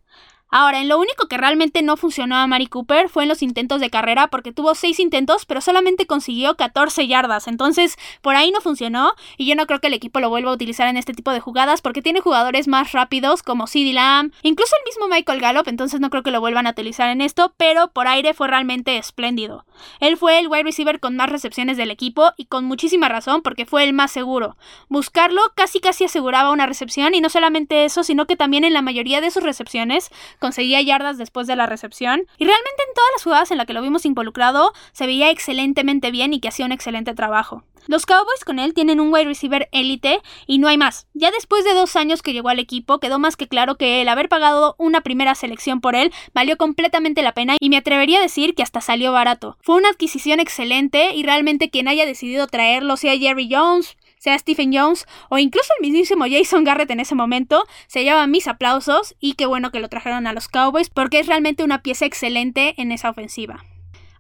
Ahora, 0.49 0.81
en 0.81 0.89
lo 0.89 0.99
único 0.99 1.27
que 1.27 1.37
realmente 1.37 1.83
no 1.83 1.97
funcionó 1.97 2.37
a 2.37 2.47
Mari 2.47 2.69
Cooper 2.69 3.09
fue 3.09 3.25
en 3.25 3.29
los 3.29 3.43
intentos 3.43 3.81
de 3.81 3.91
carrera, 3.91 4.29
porque 4.29 4.53
tuvo 4.53 4.75
6 4.75 5.01
intentos, 5.01 5.45
pero 5.45 5.61
solamente 5.61 6.07
consiguió 6.07 6.57
14 6.57 7.07
yardas. 7.09 7.49
Entonces, 7.49 7.97
por 8.23 8.37
ahí 8.37 8.53
no 8.53 8.61
funcionó, 8.61 9.13
y 9.37 9.47
yo 9.47 9.57
no 9.57 9.67
creo 9.67 9.81
que 9.81 9.89
el 9.89 9.95
equipo 9.95 10.21
lo 10.21 10.31
vuelva 10.31 10.53
a 10.53 10.55
utilizar 10.55 10.87
en 10.87 10.97
este 10.97 11.15
tipo 11.15 11.33
de 11.33 11.41
jugadas, 11.41 11.83
porque 11.83 12.01
tiene 12.01 12.21
jugadores 12.21 12.69
más 12.69 12.93
rápidos 12.93 13.43
como 13.43 13.67
CeeDee 13.67 13.93
Lamb, 13.93 14.33
incluso 14.43 14.77
el 14.77 14.85
mismo 14.89 15.09
Michael 15.09 15.41
Gallup, 15.41 15.69
entonces 15.69 16.01
no 16.01 16.11
creo 16.11 16.23
que 16.23 16.31
lo 16.31 16.41
vuelvan 16.41 16.69
a 16.69 16.71
utilizar 16.71 17.09
en 17.09 17.23
esto, 17.23 17.53
pero 17.57 17.89
por 17.89 18.07
aire 18.07 18.33
fue 18.33 18.47
realmente 18.47 18.99
espléndido. 18.99 19.67
Él 19.99 20.17
fue 20.17 20.39
el 20.39 20.49
wide 20.49 20.63
receiver 20.63 21.01
con 21.01 21.17
más 21.17 21.29
recepciones 21.29 21.77
del 21.77 21.91
equipo, 21.91 22.33
y 22.37 22.45
con 22.47 22.65
muchísima 22.65 23.09
razón, 23.09 23.43
porque 23.43 23.67
fue 23.67 23.83
el 23.83 23.93
más 23.93 24.13
seguro. 24.13 24.57
Buscarlo 24.89 25.41
casi 25.57 25.81
casi 25.81 26.05
aseguraba 26.05 26.53
una 26.53 26.67
recepción, 26.67 27.15
y 27.15 27.21
no 27.21 27.31
solamente 27.31 27.85
eso, 27.85 28.05
sino 28.05 28.27
que 28.27 28.37
también 28.37 28.63
en 28.63 28.73
la 28.73 28.83
mayoría 28.83 29.21
de 29.21 29.33
sus 29.33 29.43
recepciones 29.43 30.11
conseguía 30.39 30.81
yardas 30.81 31.19
después 31.19 31.47
de 31.47 31.57
la 31.57 31.67
recepción. 31.67 32.27
Y 32.39 32.45
realmente 32.45 32.83
en 32.89 32.95
todas 32.95 33.11
las 33.15 33.23
jugadas 33.25 33.51
en 33.51 33.59
las 33.59 33.67
que 33.67 33.73
lo 33.73 33.83
vimos 33.83 34.05
involucrado 34.05 34.73
se 34.93 35.07
veía 35.07 35.31
excelentemente 35.31 36.11
bien 36.11 36.33
y 36.33 36.41
que 36.41 36.49
hacía 36.49 36.67
un 36.67 36.73
excelente 36.73 37.15
trabajo. 37.15 37.65
Los 37.89 38.05
Cowboys 38.05 38.45
con 38.45 38.59
él 38.59 38.75
tienen 38.75 38.99
un 38.99 39.13
wide 39.13 39.27
receiver 39.27 39.69
élite 39.71 40.21
y 40.49 40.59
no 40.59 40.67
hay 40.67 40.77
más. 40.77 41.07
Ya 41.15 41.31
después 41.31 41.65
de 41.65 41.73
dos 41.73 41.95
años 41.95 42.21
que 42.21 42.33
llegó 42.33 42.49
al 42.49 42.59
equipo, 42.59 42.99
quedó 42.99 43.21
más 43.21 43.37
que 43.37 43.47
claro 43.47 43.77
que 43.77 44.03
el 44.03 44.09
haber 44.09 44.29
pagado 44.29 44.75
una 44.77 45.03
primera 45.03 45.37
selección 45.37 45.81
por 45.81 45.95
él 45.95 46.13
valió 46.35 46.57
completamente 46.57 47.23
la 47.23 47.33
pena 47.33 47.57
y 47.61 47.71
me 47.71 47.77
atrevería 47.77 48.19
a 48.19 48.23
decir 48.23 48.57
que 48.57 48.65
hasta 48.65 48.81
salió 48.81 49.13
barato. 49.13 49.57
Fue 49.63 49.77
una 49.77 49.91
adquisición 49.91 50.41
excelente 50.41 51.15
y 51.15 51.23
realmente 51.23 51.71
quien 51.71 51.87
haya 51.87 52.07
decidido 52.07 52.49
traerlo, 52.49 52.97
sea 52.97 53.17
Jerry 53.17 53.49
Jones, 53.49 53.97
sea 54.27 54.39
Stephen 54.41 54.73
Jones 54.73 55.07
o 55.29 55.39
incluso 55.39 55.73
el 55.79 55.87
mismísimo 55.87 56.25
Jason 56.29 56.65
Garrett 56.65 56.91
en 56.91 56.99
ese 56.99 57.15
momento, 57.15 57.65
se 57.87 58.03
llevan 58.03 58.33
mis 58.33 58.49
aplausos 58.49 59.15
y 59.21 59.35
qué 59.35 59.47
bueno 59.47 59.71
que 59.71 59.79
lo 59.79 59.89
trajeron 59.89 60.27
a 60.27 60.33
los 60.33 60.49
Cowboys 60.49 60.91
porque 60.91 61.21
es 61.21 61.29
realmente 61.29 61.63
una 61.63 61.83
pieza 61.83 62.07
excelente 62.07 62.75
en 62.77 62.91
esa 62.91 63.09
ofensiva. 63.09 63.65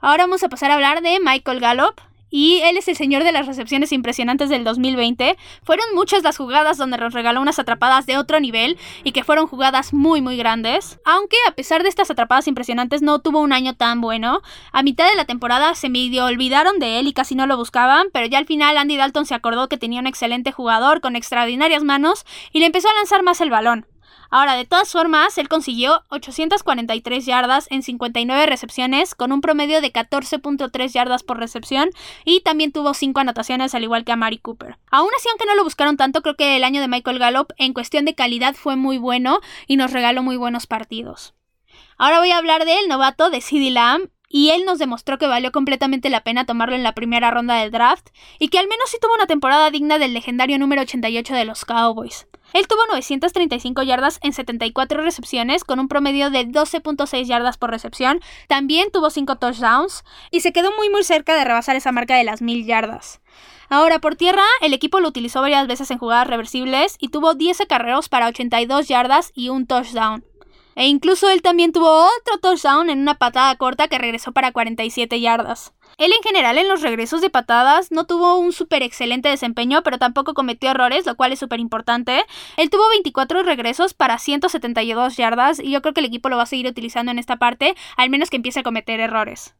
Ahora 0.00 0.22
vamos 0.22 0.44
a 0.44 0.48
pasar 0.48 0.70
a 0.70 0.74
hablar 0.74 1.02
de 1.02 1.18
Michael 1.18 1.58
Gallup, 1.58 2.00
y 2.30 2.60
él 2.62 2.76
es 2.76 2.88
el 2.88 2.96
señor 2.96 3.24
de 3.24 3.32
las 3.32 3.46
recepciones 3.46 3.92
impresionantes 3.92 4.48
del 4.48 4.64
2020. 4.64 5.36
Fueron 5.62 5.86
muchas 5.94 6.22
las 6.22 6.36
jugadas 6.36 6.76
donde 6.76 6.98
nos 6.98 7.14
regaló 7.14 7.40
unas 7.40 7.58
atrapadas 7.58 8.06
de 8.06 8.18
otro 8.18 8.40
nivel 8.40 8.78
y 9.04 9.12
que 9.12 9.24
fueron 9.24 9.46
jugadas 9.46 9.92
muy 9.92 10.20
muy 10.20 10.36
grandes. 10.36 10.98
Aunque 11.04 11.36
a 11.48 11.52
pesar 11.52 11.82
de 11.82 11.88
estas 11.88 12.10
atrapadas 12.10 12.48
impresionantes 12.48 13.02
no 13.02 13.20
tuvo 13.20 13.40
un 13.40 13.52
año 13.52 13.74
tan 13.74 14.00
bueno. 14.00 14.42
A 14.72 14.82
mitad 14.82 15.08
de 15.08 15.16
la 15.16 15.24
temporada 15.24 15.74
se 15.74 15.88
medio 15.88 16.24
olvidaron 16.24 16.78
de 16.78 16.98
él 16.98 17.06
y 17.06 17.12
casi 17.12 17.34
no 17.34 17.46
lo 17.46 17.56
buscaban, 17.56 18.08
pero 18.12 18.26
ya 18.26 18.38
al 18.38 18.46
final 18.46 18.76
Andy 18.76 18.96
Dalton 18.96 19.26
se 19.26 19.34
acordó 19.34 19.68
que 19.68 19.78
tenía 19.78 20.00
un 20.00 20.06
excelente 20.06 20.52
jugador 20.52 21.00
con 21.00 21.16
extraordinarias 21.16 21.84
manos 21.84 22.24
y 22.52 22.60
le 22.60 22.66
empezó 22.66 22.88
a 22.88 22.94
lanzar 22.94 23.22
más 23.22 23.40
el 23.40 23.50
balón. 23.50 23.86
Ahora, 24.30 24.54
de 24.54 24.64
todas 24.64 24.90
formas, 24.90 25.38
él 25.38 25.48
consiguió 25.48 26.02
843 26.08 27.26
yardas 27.26 27.66
en 27.70 27.82
59 27.82 28.46
recepciones, 28.46 29.14
con 29.14 29.32
un 29.32 29.40
promedio 29.40 29.80
de 29.80 29.92
14.3 29.92 30.92
yardas 30.92 31.22
por 31.22 31.38
recepción, 31.38 31.90
y 32.24 32.40
también 32.40 32.72
tuvo 32.72 32.94
5 32.94 33.20
anotaciones, 33.20 33.74
al 33.74 33.84
igual 33.84 34.04
que 34.04 34.12
a 34.12 34.16
Mari 34.16 34.38
Cooper. 34.38 34.78
Aún 34.90 35.10
así, 35.16 35.28
aunque 35.28 35.46
no 35.46 35.54
lo 35.54 35.64
buscaron 35.64 35.96
tanto, 35.96 36.22
creo 36.22 36.36
que 36.36 36.56
el 36.56 36.64
año 36.64 36.80
de 36.80 36.88
Michael 36.88 37.18
Gallup, 37.18 37.52
en 37.58 37.72
cuestión 37.72 38.04
de 38.04 38.14
calidad, 38.14 38.54
fue 38.54 38.76
muy 38.76 38.98
bueno 38.98 39.40
y 39.66 39.76
nos 39.76 39.92
regaló 39.92 40.22
muy 40.22 40.36
buenos 40.36 40.66
partidos. 40.66 41.34
Ahora 41.98 42.18
voy 42.18 42.30
a 42.30 42.38
hablar 42.38 42.64
del 42.64 42.88
novato 42.88 43.30
de 43.30 43.40
CeeDee 43.40 43.70
Lamb, 43.70 44.10
y 44.28 44.50
él 44.50 44.64
nos 44.64 44.78
demostró 44.78 45.18
que 45.18 45.26
valió 45.26 45.52
completamente 45.52 46.10
la 46.10 46.24
pena 46.24 46.46
tomarlo 46.46 46.74
en 46.74 46.82
la 46.82 46.94
primera 46.94 47.30
ronda 47.30 47.54
del 47.54 47.70
draft 47.70 48.08
y 48.38 48.48
que 48.48 48.58
al 48.58 48.66
menos 48.66 48.90
sí 48.90 48.98
tuvo 49.00 49.14
una 49.14 49.26
temporada 49.26 49.70
digna 49.70 49.98
del 49.98 50.14
legendario 50.14 50.58
número 50.58 50.82
88 50.82 51.34
de 51.34 51.44
los 51.44 51.64
Cowboys. 51.64 52.26
Él 52.56 52.68
tuvo 52.68 52.86
935 52.88 53.82
yardas 53.82 54.18
en 54.22 54.32
74 54.32 55.02
recepciones 55.02 55.62
con 55.62 55.78
un 55.78 55.88
promedio 55.88 56.30
de 56.30 56.48
12.6 56.48 57.26
yardas 57.26 57.58
por 57.58 57.70
recepción, 57.70 58.22
también 58.48 58.90
tuvo 58.90 59.10
5 59.10 59.36
touchdowns 59.36 60.04
y 60.30 60.40
se 60.40 60.54
quedó 60.54 60.70
muy 60.74 60.88
muy 60.88 61.04
cerca 61.04 61.36
de 61.36 61.44
rebasar 61.44 61.76
esa 61.76 61.92
marca 61.92 62.16
de 62.16 62.24
las 62.24 62.40
1000 62.40 62.64
yardas. 62.64 63.20
Ahora, 63.68 63.98
por 63.98 64.16
tierra, 64.16 64.44
el 64.62 64.72
equipo 64.72 65.00
lo 65.00 65.08
utilizó 65.08 65.42
varias 65.42 65.66
veces 65.66 65.90
en 65.90 65.98
jugadas 65.98 66.28
reversibles 66.28 66.96
y 66.98 67.08
tuvo 67.08 67.34
10 67.34 67.60
acarreos 67.60 68.08
para 68.08 68.28
82 68.28 68.88
yardas 68.88 69.32
y 69.34 69.50
un 69.50 69.66
touchdown. 69.66 70.24
E 70.76 70.86
incluso 70.86 71.28
él 71.28 71.42
también 71.42 71.72
tuvo 71.72 72.06
otro 72.06 72.38
touchdown 72.40 72.88
en 72.88 73.00
una 73.00 73.16
patada 73.16 73.54
corta 73.56 73.88
que 73.88 73.98
regresó 73.98 74.32
para 74.32 74.52
47 74.52 75.20
yardas. 75.20 75.74
Él 75.98 76.12
en 76.12 76.22
general 76.22 76.58
en 76.58 76.68
los 76.68 76.82
regresos 76.82 77.22
de 77.22 77.30
patadas 77.30 77.90
no 77.90 78.04
tuvo 78.04 78.38
un 78.38 78.52
súper 78.52 78.82
excelente 78.82 79.30
desempeño, 79.30 79.82
pero 79.82 79.98
tampoco 79.98 80.34
cometió 80.34 80.70
errores, 80.70 81.06
lo 81.06 81.16
cual 81.16 81.32
es 81.32 81.38
súper 81.38 81.58
importante. 81.58 82.22
Él 82.58 82.68
tuvo 82.68 82.86
24 82.90 83.42
regresos 83.42 83.94
para 83.94 84.18
172 84.18 85.16
yardas 85.16 85.58
y 85.58 85.70
yo 85.70 85.80
creo 85.80 85.94
que 85.94 86.00
el 86.00 86.06
equipo 86.06 86.28
lo 86.28 86.36
va 86.36 86.42
a 86.42 86.46
seguir 86.46 86.66
utilizando 86.66 87.12
en 87.12 87.18
esta 87.18 87.36
parte, 87.36 87.74
al 87.96 88.10
menos 88.10 88.28
que 88.28 88.36
empiece 88.36 88.60
a 88.60 88.62
cometer 88.62 89.00
errores. 89.00 89.56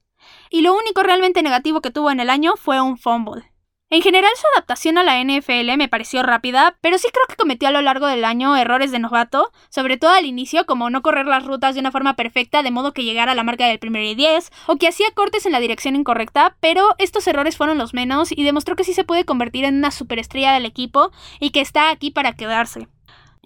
Y 0.50 0.61
lo 0.61 0.75
único 0.75 1.02
realmente 1.02 1.43
negativo 1.43 1.81
que 1.81 1.90
tuvo 1.90 2.11
en 2.11 2.21
el 2.21 2.28
año 2.28 2.52
fue 2.57 2.83
un 2.83 2.99
fumble. 2.99 3.50
En 3.88 4.02
general 4.02 4.33
su 4.35 4.45
adaptación 4.49 4.99
a 4.99 5.05
la 5.05 5.23
NFL 5.23 5.76
me 5.76 5.88
pareció 5.88 6.25
rápida, 6.25 6.76
pero 6.81 6.99
sí 6.99 7.07
creo 7.12 7.25
que 7.28 7.37
cometió 7.37 7.69
a 7.69 7.71
lo 7.71 7.81
largo 7.83 8.09
del 8.09 8.25
año 8.25 8.57
errores 8.57 8.90
de 8.90 8.99
novato, 8.99 9.52
sobre 9.69 9.97
todo 9.97 10.11
al 10.11 10.26
inicio 10.26 10.66
como 10.66 10.90
no 10.90 11.02
correr 11.02 11.26
las 11.26 11.45
rutas 11.45 11.76
de 11.76 11.81
una 11.83 11.93
forma 11.93 12.16
perfecta 12.16 12.64
de 12.64 12.73
modo 12.73 12.93
que 12.93 13.05
llegara 13.05 13.31
a 13.31 13.35
la 13.37 13.45
marca 13.45 13.69
del 13.69 13.78
primer 13.78 14.02
y 14.02 14.16
10, 14.16 14.50
o 14.66 14.75
que 14.75 14.88
hacía 14.88 15.07
cortes 15.14 15.47
en 15.47 15.52
la 15.52 15.61
dirección 15.61 15.95
incorrecta, 15.95 16.57
pero 16.59 16.97
estos 16.99 17.28
errores 17.28 17.57
fueron 17.57 17.78
los 17.78 17.95
menos 17.95 18.33
y 18.33 18.43
demostró 18.43 18.75
que 18.75 18.83
sí 18.83 18.93
se 18.93 19.05
puede 19.05 19.25
convertir 19.25 19.64
en 19.64 19.76
una 19.76 19.93
superestrella 19.93 20.52
del 20.52 20.66
equipo 20.66 21.12
y 21.38 21.50
que 21.50 21.61
está 21.61 21.90
aquí 21.90 22.11
para 22.11 22.35
quedarse. 22.35 22.88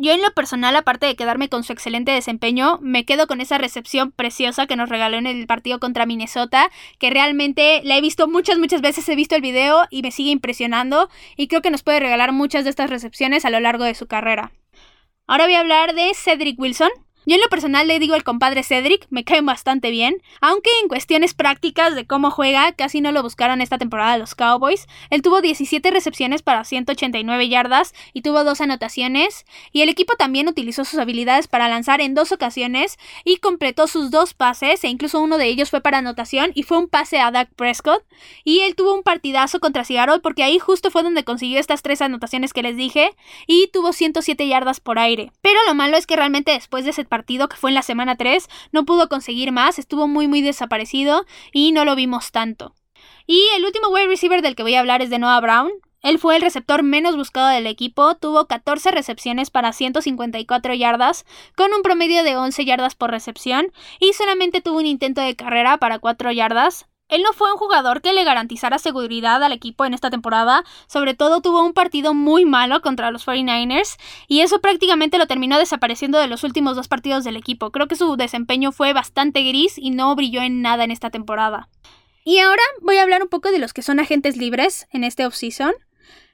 Yo 0.02 0.12
en 0.12 0.23
lo 0.23 0.33
personal, 0.33 0.75
aparte 0.76 1.04
de 1.04 1.14
quedarme 1.14 1.50
con 1.50 1.62
su 1.62 1.75
excelente 1.75 2.11
desempeño, 2.11 2.78
me 2.80 3.04
quedo 3.04 3.26
con 3.26 3.42
esa 3.42 3.59
recepción 3.59 4.12
preciosa 4.12 4.66
que 4.66 4.75
nos 4.75 4.88
regaló 4.88 5.19
en 5.19 5.26
el 5.26 5.47
partido 5.47 5.78
contra 5.78 6.07
Minnesota, 6.07 6.71
que 6.99 7.11
realmente 7.11 7.83
la 7.85 7.99
he 7.99 8.00
visto 8.00 8.26
muchas, 8.26 8.59
muchas 8.59 8.80
veces, 8.80 9.07
he 9.11 9.14
visto 9.14 9.37
el 9.37 9.42
video 9.42 9.87
y 9.90 10.00
me 10.00 10.11
sigue 10.11 10.30
impresionando 10.30 11.11
y 11.37 11.49
creo 11.49 11.61
que 11.61 11.71
nos 11.71 11.83
puede 11.83 12.00
regalar 12.00 12.33
muchas 12.33 12.64
de 12.64 12.71
estas 12.71 12.88
recepciones 12.88 13.45
a 13.45 13.50
lo 13.50 13.61
largo 13.61 13.85
de 13.85 13.95
su 13.95 14.07
carrera. 14.07 14.52
Ahora 15.26 15.45
voy 15.45 15.52
a 15.57 15.61
hablar 15.61 15.95
de 15.95 16.12
Cedric 16.14 16.59
Wilson, 16.59 16.88
yo 17.27 17.35
en 17.35 17.41
lo 17.41 17.49
personal 17.49 17.87
le 17.87 17.99
digo 17.99 18.15
al 18.15 18.25
compadre 18.25 18.62
Cedric, 18.62 19.07
me 19.11 19.25
cae 19.25 19.41
bastante 19.43 19.91
bien, 19.91 20.23
aunque 20.41 20.71
en 20.83 20.89
cuestiones 20.89 21.35
prácticas 21.35 21.95
de 21.95 22.07
cómo 22.07 22.31
juega 22.31 22.73
casi 22.73 23.00
no 23.00 23.12
lo 23.12 23.23
buscaron 23.23 23.61
esta 23.61 23.79
temporada 23.79 24.19
los 24.19 24.35
Cowboys. 24.35 24.87
Él 25.11 25.23
tuvo 25.23 25.41
17 25.41 25.91
recepciones 25.91 26.43
para 26.43 26.65
189 26.65 27.49
yardas 27.49 27.95
y 28.12 28.23
tuvo 28.23 28.45
dos 28.45 28.61
anotaciones, 28.61 29.45
y 29.73 29.83
el 29.83 29.89
equipo 29.89 30.15
también 30.17 30.49
utilizó 30.49 30.85
sus 30.85 30.99
habilidades 30.99 31.49
para 31.49 31.69
lanzar 31.69 32.00
en 32.00 32.15
dos 32.15 32.33
ocasiones 32.33 32.99
y 33.25 33.37
completó 33.37 33.87
sus 33.87 34.11
dos 34.11 34.35
pases, 34.35 34.83
e 34.85 34.89
incluso 34.89 35.21
uno 35.21 35.39
de 35.39 35.47
ellos 35.47 35.71
fue 35.71 35.81
para 35.81 35.99
anotación 35.99 36.53
y 36.55 36.62
fue 36.62 36.79
un 36.79 36.89
pase 36.89 37.21
a 37.21 37.31
Dak 37.31 37.50
Prescott, 37.55 38.05
y 38.45 38.61
él 38.61 38.75
tuvo 38.75 38.95
un 38.95 39.03
partidazo 39.03 39.61
contra 39.61 39.85
Seattle 39.85 40.21
porque 40.21 40.43
ahí 40.43 40.59
justo 40.59 40.91
fue 40.91 41.03
donde 41.03 41.25
consiguió 41.25 41.59
estas 41.59 41.83
tres 41.83 42.00
anotaciones 42.03 42.53
que 42.53 42.62
les 42.62 42.77
dije 42.77 43.11
y 43.47 43.69
tuvo 43.73 43.93
107 43.93 44.47
yardas 44.49 44.81
por 44.81 44.99
aire. 44.99 45.33
Pero 45.43 45.59
lo 45.67 45.75
malo 45.75 45.97
es 45.97 46.07
que 46.07 46.17
realmente 46.17 46.53
después 46.53 46.85
de 46.85 46.91
ese 46.91 47.05
partido 47.11 47.50
que 47.50 47.59
fue 47.59 47.71
en 47.71 47.75
la 47.75 47.83
semana 47.83 48.17
3, 48.17 48.49
no 48.73 48.87
pudo 48.87 49.11
conseguir 49.11 49.52
más, 49.52 49.79
estuvo 49.79 50.09
muy 50.09 50.29
muy 50.29 50.40
desaparecido 50.40 51.26
y 51.52 51.73
no 51.73 51.85
lo 51.85 51.95
vimos 51.95 52.33
tanto. 52.33 52.75
Y 53.26 53.45
el 53.57 53.67
último 53.67 53.88
wide 53.88 54.07
receiver 54.07 54.40
del 54.40 54.57
que 54.57 54.62
voy 54.62 54.75
a 54.76 54.81
hablar 54.81 55.02
es 55.02 55.11
de 55.11 55.19
Noah 55.19 55.40
Brown. 55.40 55.71
Él 56.02 56.19
fue 56.19 56.37
el 56.37 56.43
receptor 56.43 56.83
menos 56.83 57.17
buscado 57.17 57.49
del 57.49 57.67
equipo, 57.67 58.14
tuvo 58.14 58.47
14 58.47 58.90
recepciones 58.90 59.50
para 59.50 59.75
154 59.75 60.73
yardas, 60.73 61.26
con 61.57 61.75
un 61.75 61.83
promedio 61.83 62.25
de 62.25 62.37
11 62.37 62.64
yardas 62.64 62.95
por 62.95 63.11
recepción, 63.11 63.71
y 63.99 64.14
solamente 64.14 64.62
tuvo 64.62 64.79
un 64.79 64.87
intento 64.87 65.21
de 65.21 65.37
carrera 65.37 65.76
para 65.76 65.99
4 65.99 66.33
yardas. 66.33 66.87
Él 67.11 67.23
no 67.23 67.33
fue 67.33 67.52
un 67.52 67.59
jugador 67.59 68.00
que 68.00 68.12
le 68.12 68.25
garantizara 68.25 68.79
seguridad 68.79 69.43
al 69.43 69.52
equipo 69.52 69.85
en 69.85 69.95
esta 69.95 70.11
temporada, 70.11 70.64
sobre 70.87 71.14
todo 71.14 71.40
tuvo 71.43 71.62
un 71.62 71.73
partido 71.73 72.14
muy 72.14 72.45
malo 72.45 72.81
contra 72.81 73.11
los 73.11 73.26
49ers 73.26 73.99
y 74.29 74.40
eso 74.40 74.61
prácticamente 74.61 75.19
lo 75.19 75.26
terminó 75.26 75.59
desapareciendo 75.59 76.19
de 76.19 76.29
los 76.29 76.45
últimos 76.45 76.76
dos 76.76 76.88
partidos 76.88 77.25
del 77.25 77.37
equipo. 77.37 77.73
Creo 77.73 77.88
que 77.88 77.97
su 77.97 78.17
desempeño 78.17 78.73
fue 78.73 78.93
bastante 78.93 79.43
gris 79.43 79.76
y 79.76 79.90
no 79.90 80.14
brilló 80.14 80.40
en 80.40 80.62
nada 80.62 80.85
en 80.85 80.93
esta 80.93 81.11
temporada. 81.11 81.69
Y 82.25 82.38
ahora 82.38 82.62
voy 82.81 82.97
a 82.99 83.02
hablar 83.02 83.23
un 83.23 83.29
poco 83.29 83.50
de 83.50 83.59
los 83.59 83.73
que 83.73 83.83
son 83.83 83.99
agentes 83.99 84.37
libres 84.37 84.87
en 84.93 85.05
este 85.05 85.26
offseason. 85.26 85.73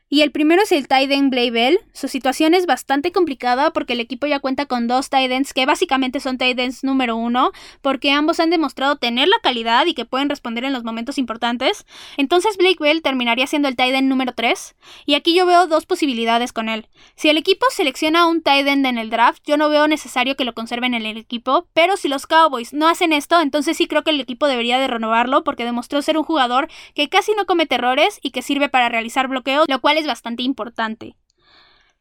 Y 0.08 0.22
el 0.22 0.30
primero 0.30 0.62
es 0.62 0.70
el 0.70 0.86
Tiden 0.86 1.30
Bell. 1.30 1.80
Su 1.92 2.06
situación 2.06 2.54
es 2.54 2.66
bastante 2.66 3.10
complicada 3.10 3.72
porque 3.72 3.94
el 3.94 3.98
equipo 3.98 4.28
ya 4.28 4.38
cuenta 4.38 4.66
con 4.66 4.86
dos 4.86 5.10
Tidens 5.10 5.52
que 5.52 5.66
básicamente 5.66 6.20
son 6.20 6.38
Tidens 6.38 6.84
número 6.84 7.16
uno, 7.16 7.50
porque 7.82 8.12
ambos 8.12 8.38
han 8.38 8.50
demostrado 8.50 8.98
tener 8.98 9.26
la 9.26 9.40
calidad 9.42 9.84
y 9.86 9.94
que 9.94 10.04
pueden 10.04 10.28
responder 10.28 10.62
en 10.62 10.72
los 10.72 10.84
momentos 10.84 11.18
importantes. 11.18 11.86
Entonces 12.16 12.56
Blake 12.56 12.76
Bell 12.78 13.02
terminaría 13.02 13.48
siendo 13.48 13.66
el 13.66 13.74
Tiden 13.74 14.08
número 14.08 14.32
3. 14.32 14.76
Y 15.06 15.14
aquí 15.14 15.34
yo 15.34 15.44
veo 15.44 15.66
dos 15.66 15.86
posibilidades 15.86 16.52
con 16.52 16.68
él. 16.68 16.86
Si 17.16 17.28
el 17.28 17.36
equipo 17.36 17.66
selecciona 17.70 18.28
un 18.28 18.42
Tiden 18.42 18.86
en 18.86 18.98
el 18.98 19.10
draft, 19.10 19.42
yo 19.44 19.56
no 19.56 19.68
veo 19.68 19.88
necesario 19.88 20.36
que 20.36 20.44
lo 20.44 20.54
conserven 20.54 20.94
en 20.94 21.04
el 21.04 21.16
equipo, 21.16 21.66
pero 21.72 21.96
si 21.96 22.06
los 22.06 22.28
Cowboys 22.28 22.72
no 22.72 22.86
hacen 22.86 23.12
esto, 23.12 23.40
entonces 23.40 23.76
sí 23.76 23.88
creo 23.88 24.04
que 24.04 24.10
el 24.10 24.20
equipo 24.20 24.46
debería 24.46 24.78
de 24.78 24.86
renovarlo 24.86 25.42
porque 25.42 25.64
demostró 25.64 26.00
ser 26.00 26.16
un 26.16 26.22
jugador 26.22 26.68
que 26.94 27.08
casi 27.08 27.32
no 27.32 27.44
comete 27.44 27.74
errores 27.74 28.20
y 28.22 28.30
que 28.30 28.42
sirve 28.42 28.68
para 28.68 28.88
realizar 28.88 29.26
bloqueos, 29.26 29.66
lo 29.68 29.80
cual 29.80 29.95
es 29.96 30.06
bastante 30.06 30.42
importante. 30.42 31.16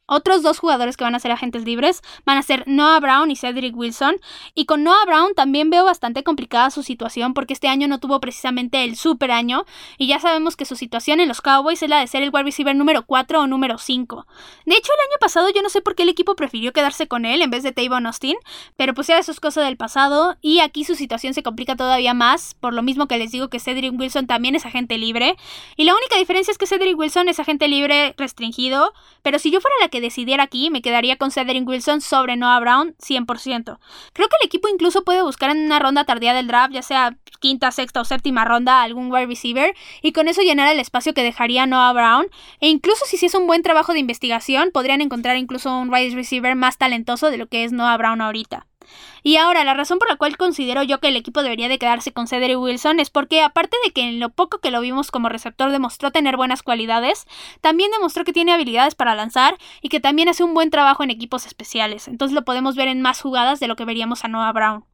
Otros 0.07 0.43
dos 0.43 0.59
jugadores 0.59 0.97
que 0.97 1.03
van 1.03 1.15
a 1.15 1.19
ser 1.19 1.31
agentes 1.31 1.65
libres 1.65 2.03
van 2.25 2.37
a 2.37 2.43
ser 2.43 2.63
Noah 2.67 2.99
Brown 2.99 3.31
y 3.31 3.35
Cedric 3.35 3.75
Wilson. 3.75 4.17
Y 4.53 4.65
con 4.65 4.83
Noah 4.83 5.05
Brown 5.07 5.33
también 5.33 5.71
veo 5.71 5.83
bastante 5.83 6.23
complicada 6.23 6.69
su 6.69 6.83
situación 6.83 7.33
porque 7.33 7.53
este 7.53 7.67
año 7.67 7.87
no 7.87 7.99
tuvo 7.99 8.19
precisamente 8.19 8.83
el 8.83 8.97
super 8.97 9.31
año. 9.31 9.65
Y 9.97 10.05
ya 10.05 10.19
sabemos 10.19 10.55
que 10.55 10.65
su 10.65 10.75
situación 10.75 11.19
en 11.19 11.27
los 11.27 11.41
Cowboys 11.41 11.81
es 11.81 11.89
la 11.89 11.99
de 11.99 12.07
ser 12.07 12.21
el 12.21 12.29
wide 12.31 12.43
receiver 12.43 12.75
número 12.75 13.05
4 13.05 13.41
o 13.41 13.47
número 13.47 13.79
5. 13.79 14.27
De 14.65 14.75
hecho, 14.75 14.91
el 14.93 15.09
año 15.09 15.17
pasado 15.19 15.49
yo 15.49 15.63
no 15.63 15.69
sé 15.69 15.81
por 15.81 15.95
qué 15.95 16.03
el 16.03 16.09
equipo 16.09 16.35
prefirió 16.35 16.71
quedarse 16.71 17.07
con 17.07 17.25
él 17.25 17.41
en 17.41 17.49
vez 17.49 17.63
de 17.63 17.71
Tavon 17.71 18.05
Austin. 18.05 18.37
Pero 18.75 18.93
pues 18.93 19.07
ya 19.07 19.17
eso 19.17 19.31
es 19.31 19.39
cosa 19.39 19.63
del 19.63 19.75
pasado. 19.75 20.37
Y 20.39 20.59
aquí 20.59 20.83
su 20.83 20.93
situación 20.93 21.33
se 21.33 21.41
complica 21.41 21.75
todavía 21.75 22.13
más. 22.13 22.53
Por 22.59 22.75
lo 22.75 22.83
mismo 22.83 23.07
que 23.07 23.17
les 23.17 23.31
digo 23.31 23.49
que 23.49 23.59
Cedric 23.59 23.99
Wilson 23.99 24.27
también 24.27 24.55
es 24.55 24.67
agente 24.67 24.99
libre. 24.99 25.35
Y 25.77 25.85
la 25.85 25.95
única 25.95 26.17
diferencia 26.17 26.51
es 26.51 26.59
que 26.59 26.67
Cedric 26.67 26.95
Wilson 26.95 27.27
es 27.27 27.39
agente 27.39 27.67
libre 27.67 28.13
restringido. 28.19 28.93
Pero 29.23 29.39
si 29.39 29.49
yo 29.49 29.61
fuera 29.61 29.75
la 29.81 29.89
que 29.89 29.94
decidiera 30.01 30.43
aquí, 30.43 30.69
me 30.69 30.81
quedaría 30.81 31.17
con 31.17 31.31
Cedric 31.31 31.67
Wilson 31.67 32.01
sobre 32.01 32.35
Noah 32.35 32.59
Brown 32.59 32.95
100%. 32.97 33.79
Creo 34.13 34.27
que 34.27 34.35
el 34.41 34.45
equipo 34.45 34.67
incluso 34.67 35.03
puede 35.03 35.21
buscar 35.21 35.49
en 35.51 35.65
una 35.65 35.79
ronda 35.79 36.05
tardía 36.05 36.33
del 36.33 36.47
draft, 36.47 36.73
ya 36.73 36.81
sea 36.81 37.17
quinta, 37.39 37.71
sexta 37.71 38.01
o 38.01 38.05
séptima 38.05 38.45
ronda, 38.45 38.81
algún 38.81 39.11
wide 39.11 39.27
receiver 39.27 39.75
y 40.01 40.11
con 40.11 40.27
eso 40.27 40.41
llenar 40.41 40.71
el 40.71 40.79
espacio 40.79 41.13
que 41.13 41.23
dejaría 41.23 41.65
Noah 41.65 41.93
Brown. 41.93 42.27
E 42.59 42.69
incluso 42.69 43.05
si 43.05 43.17
se 43.17 43.25
es 43.25 43.35
un 43.35 43.47
buen 43.47 43.63
trabajo 43.63 43.93
de 43.93 43.99
investigación, 43.99 44.71
podrían 44.71 45.01
encontrar 45.01 45.37
incluso 45.37 45.75
un 45.75 45.91
wide 45.91 46.15
receiver 46.15 46.55
más 46.55 46.77
talentoso 46.77 47.29
de 47.29 47.37
lo 47.37 47.47
que 47.47 47.63
es 47.63 47.71
Noah 47.71 47.97
Brown 47.97 48.21
ahorita. 48.21 48.67
Y 49.23 49.37
ahora, 49.37 49.63
la 49.63 49.73
razón 49.73 49.99
por 49.99 50.07
la 50.07 50.15
cual 50.15 50.37
considero 50.37 50.83
yo 50.83 50.99
que 50.99 51.07
el 51.07 51.15
equipo 51.15 51.43
debería 51.43 51.67
de 51.67 51.79
quedarse 51.79 52.13
con 52.13 52.27
Cedric 52.27 52.59
Wilson 52.59 52.99
es 52.99 53.09
porque, 53.09 53.41
aparte 53.41 53.77
de 53.83 53.91
que 53.91 54.01
en 54.01 54.19
lo 54.19 54.29
poco 54.29 54.59
que 54.59 54.71
lo 54.71 54.81
vimos 54.81 55.11
como 55.11 55.29
receptor 55.29 55.71
demostró 55.71 56.11
tener 56.11 56.37
buenas 56.37 56.63
cualidades, 56.63 57.25
también 57.61 57.91
demostró 57.91 58.23
que 58.23 58.33
tiene 58.33 58.53
habilidades 58.53 58.95
para 58.95 59.15
lanzar 59.15 59.57
y 59.81 59.89
que 59.89 59.99
también 59.99 60.29
hace 60.29 60.43
un 60.43 60.53
buen 60.53 60.69
trabajo 60.69 61.03
en 61.03 61.09
equipos 61.09 61.45
especiales. 61.45 62.07
Entonces 62.07 62.35
lo 62.35 62.45
podemos 62.45 62.75
ver 62.75 62.87
en 62.87 63.01
más 63.01 63.21
jugadas 63.21 63.59
de 63.59 63.67
lo 63.67 63.75
que 63.75 63.85
veríamos 63.85 64.23
a 64.23 64.27
Noah 64.27 64.51
Brown. 64.51 64.85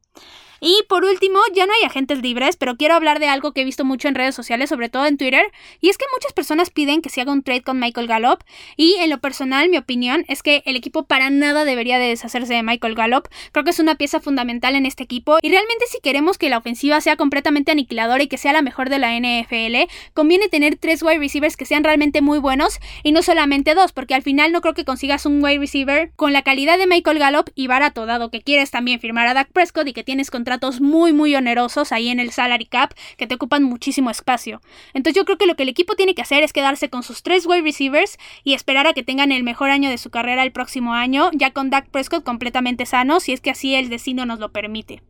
Y 0.64 0.84
por 0.88 1.04
último, 1.04 1.40
ya 1.52 1.66
no 1.66 1.72
hay 1.72 1.84
agentes 1.84 2.22
libres, 2.22 2.56
pero 2.56 2.76
quiero 2.76 2.94
hablar 2.94 3.18
de 3.18 3.26
algo 3.26 3.52
que 3.52 3.62
he 3.62 3.64
visto 3.64 3.84
mucho 3.84 4.06
en 4.06 4.14
redes 4.14 4.36
sociales, 4.36 4.68
sobre 4.68 4.88
todo 4.88 5.06
en 5.06 5.16
Twitter, 5.16 5.44
y 5.80 5.88
es 5.88 5.98
que 5.98 6.04
muchas 6.14 6.32
personas 6.32 6.70
piden 6.70 7.02
que 7.02 7.08
se 7.08 7.20
haga 7.20 7.32
un 7.32 7.42
trade 7.42 7.62
con 7.62 7.80
Michael 7.80 8.06
Gallup, 8.06 8.44
y 8.76 8.94
en 9.00 9.10
lo 9.10 9.18
personal 9.18 9.68
mi 9.70 9.76
opinión 9.76 10.24
es 10.28 10.44
que 10.44 10.62
el 10.64 10.76
equipo 10.76 11.02
para 11.02 11.30
nada 11.30 11.64
debería 11.64 11.98
de 11.98 12.06
deshacerse 12.06 12.54
de 12.54 12.62
Michael 12.62 12.94
Gallup, 12.94 13.26
creo 13.50 13.64
que 13.64 13.70
es 13.70 13.80
una 13.80 13.96
pieza 13.96 14.20
fundamental 14.20 14.76
en 14.76 14.86
este 14.86 15.02
equipo, 15.02 15.38
y 15.42 15.48
realmente 15.48 15.86
si 15.88 15.98
queremos 15.98 16.38
que 16.38 16.48
la 16.48 16.58
ofensiva 16.58 17.00
sea 17.00 17.16
completamente 17.16 17.72
aniquiladora 17.72 18.22
y 18.22 18.28
que 18.28 18.38
sea 18.38 18.52
la 18.52 18.62
mejor 18.62 18.88
de 18.88 19.00
la 19.00 19.18
NFL, 19.18 19.90
conviene 20.14 20.48
tener 20.48 20.76
tres 20.76 21.02
wide 21.02 21.18
receivers 21.18 21.56
que 21.56 21.64
sean 21.64 21.82
realmente 21.82 22.20
muy 22.20 22.38
buenos, 22.38 22.78
y 23.02 23.10
no 23.10 23.22
solamente 23.22 23.74
dos, 23.74 23.90
porque 23.90 24.14
al 24.14 24.22
final 24.22 24.52
no 24.52 24.60
creo 24.60 24.74
que 24.74 24.84
consigas 24.84 25.26
un 25.26 25.42
wide 25.42 25.58
receiver 25.58 26.12
con 26.14 26.32
la 26.32 26.42
calidad 26.42 26.78
de 26.78 26.86
Michael 26.86 27.18
Gallup 27.18 27.50
y 27.56 27.66
barato, 27.66 28.06
dado 28.06 28.30
que 28.30 28.42
quieres 28.42 28.70
también 28.70 29.00
firmar 29.00 29.26
a 29.26 29.34
Dak 29.34 29.50
Prescott 29.50 29.88
y 29.88 29.92
que 29.92 30.04
tienes 30.04 30.30
contra 30.30 30.51
muy 30.80 31.12
muy 31.12 31.34
onerosos 31.34 31.92
ahí 31.92 32.08
en 32.08 32.20
el 32.20 32.30
salary 32.30 32.66
cap 32.66 32.94
que 33.16 33.26
te 33.26 33.34
ocupan 33.34 33.62
muchísimo 33.62 34.10
espacio. 34.10 34.60
Entonces 34.94 35.16
yo 35.16 35.24
creo 35.24 35.38
que 35.38 35.46
lo 35.46 35.56
que 35.56 35.62
el 35.62 35.68
equipo 35.68 35.94
tiene 35.94 36.14
que 36.14 36.22
hacer 36.22 36.42
es 36.42 36.52
quedarse 36.52 36.90
con 36.90 37.02
sus 37.02 37.22
tres 37.22 37.46
wide 37.46 37.62
receivers 37.62 38.18
y 38.44 38.54
esperar 38.54 38.86
a 38.86 38.92
que 38.92 39.02
tengan 39.02 39.32
el 39.32 39.42
mejor 39.42 39.70
año 39.70 39.90
de 39.90 39.98
su 39.98 40.10
carrera 40.10 40.42
el 40.42 40.52
próximo 40.52 40.94
año, 40.94 41.30
ya 41.32 41.50
con 41.52 41.70
Dak 41.70 41.88
Prescott 41.88 42.24
completamente 42.24 42.86
sano, 42.86 43.20
si 43.20 43.32
es 43.32 43.40
que 43.40 43.50
así 43.50 43.74
el 43.74 43.88
destino 43.88 44.26
nos 44.26 44.38
lo 44.38 44.52
permite. 44.52 45.02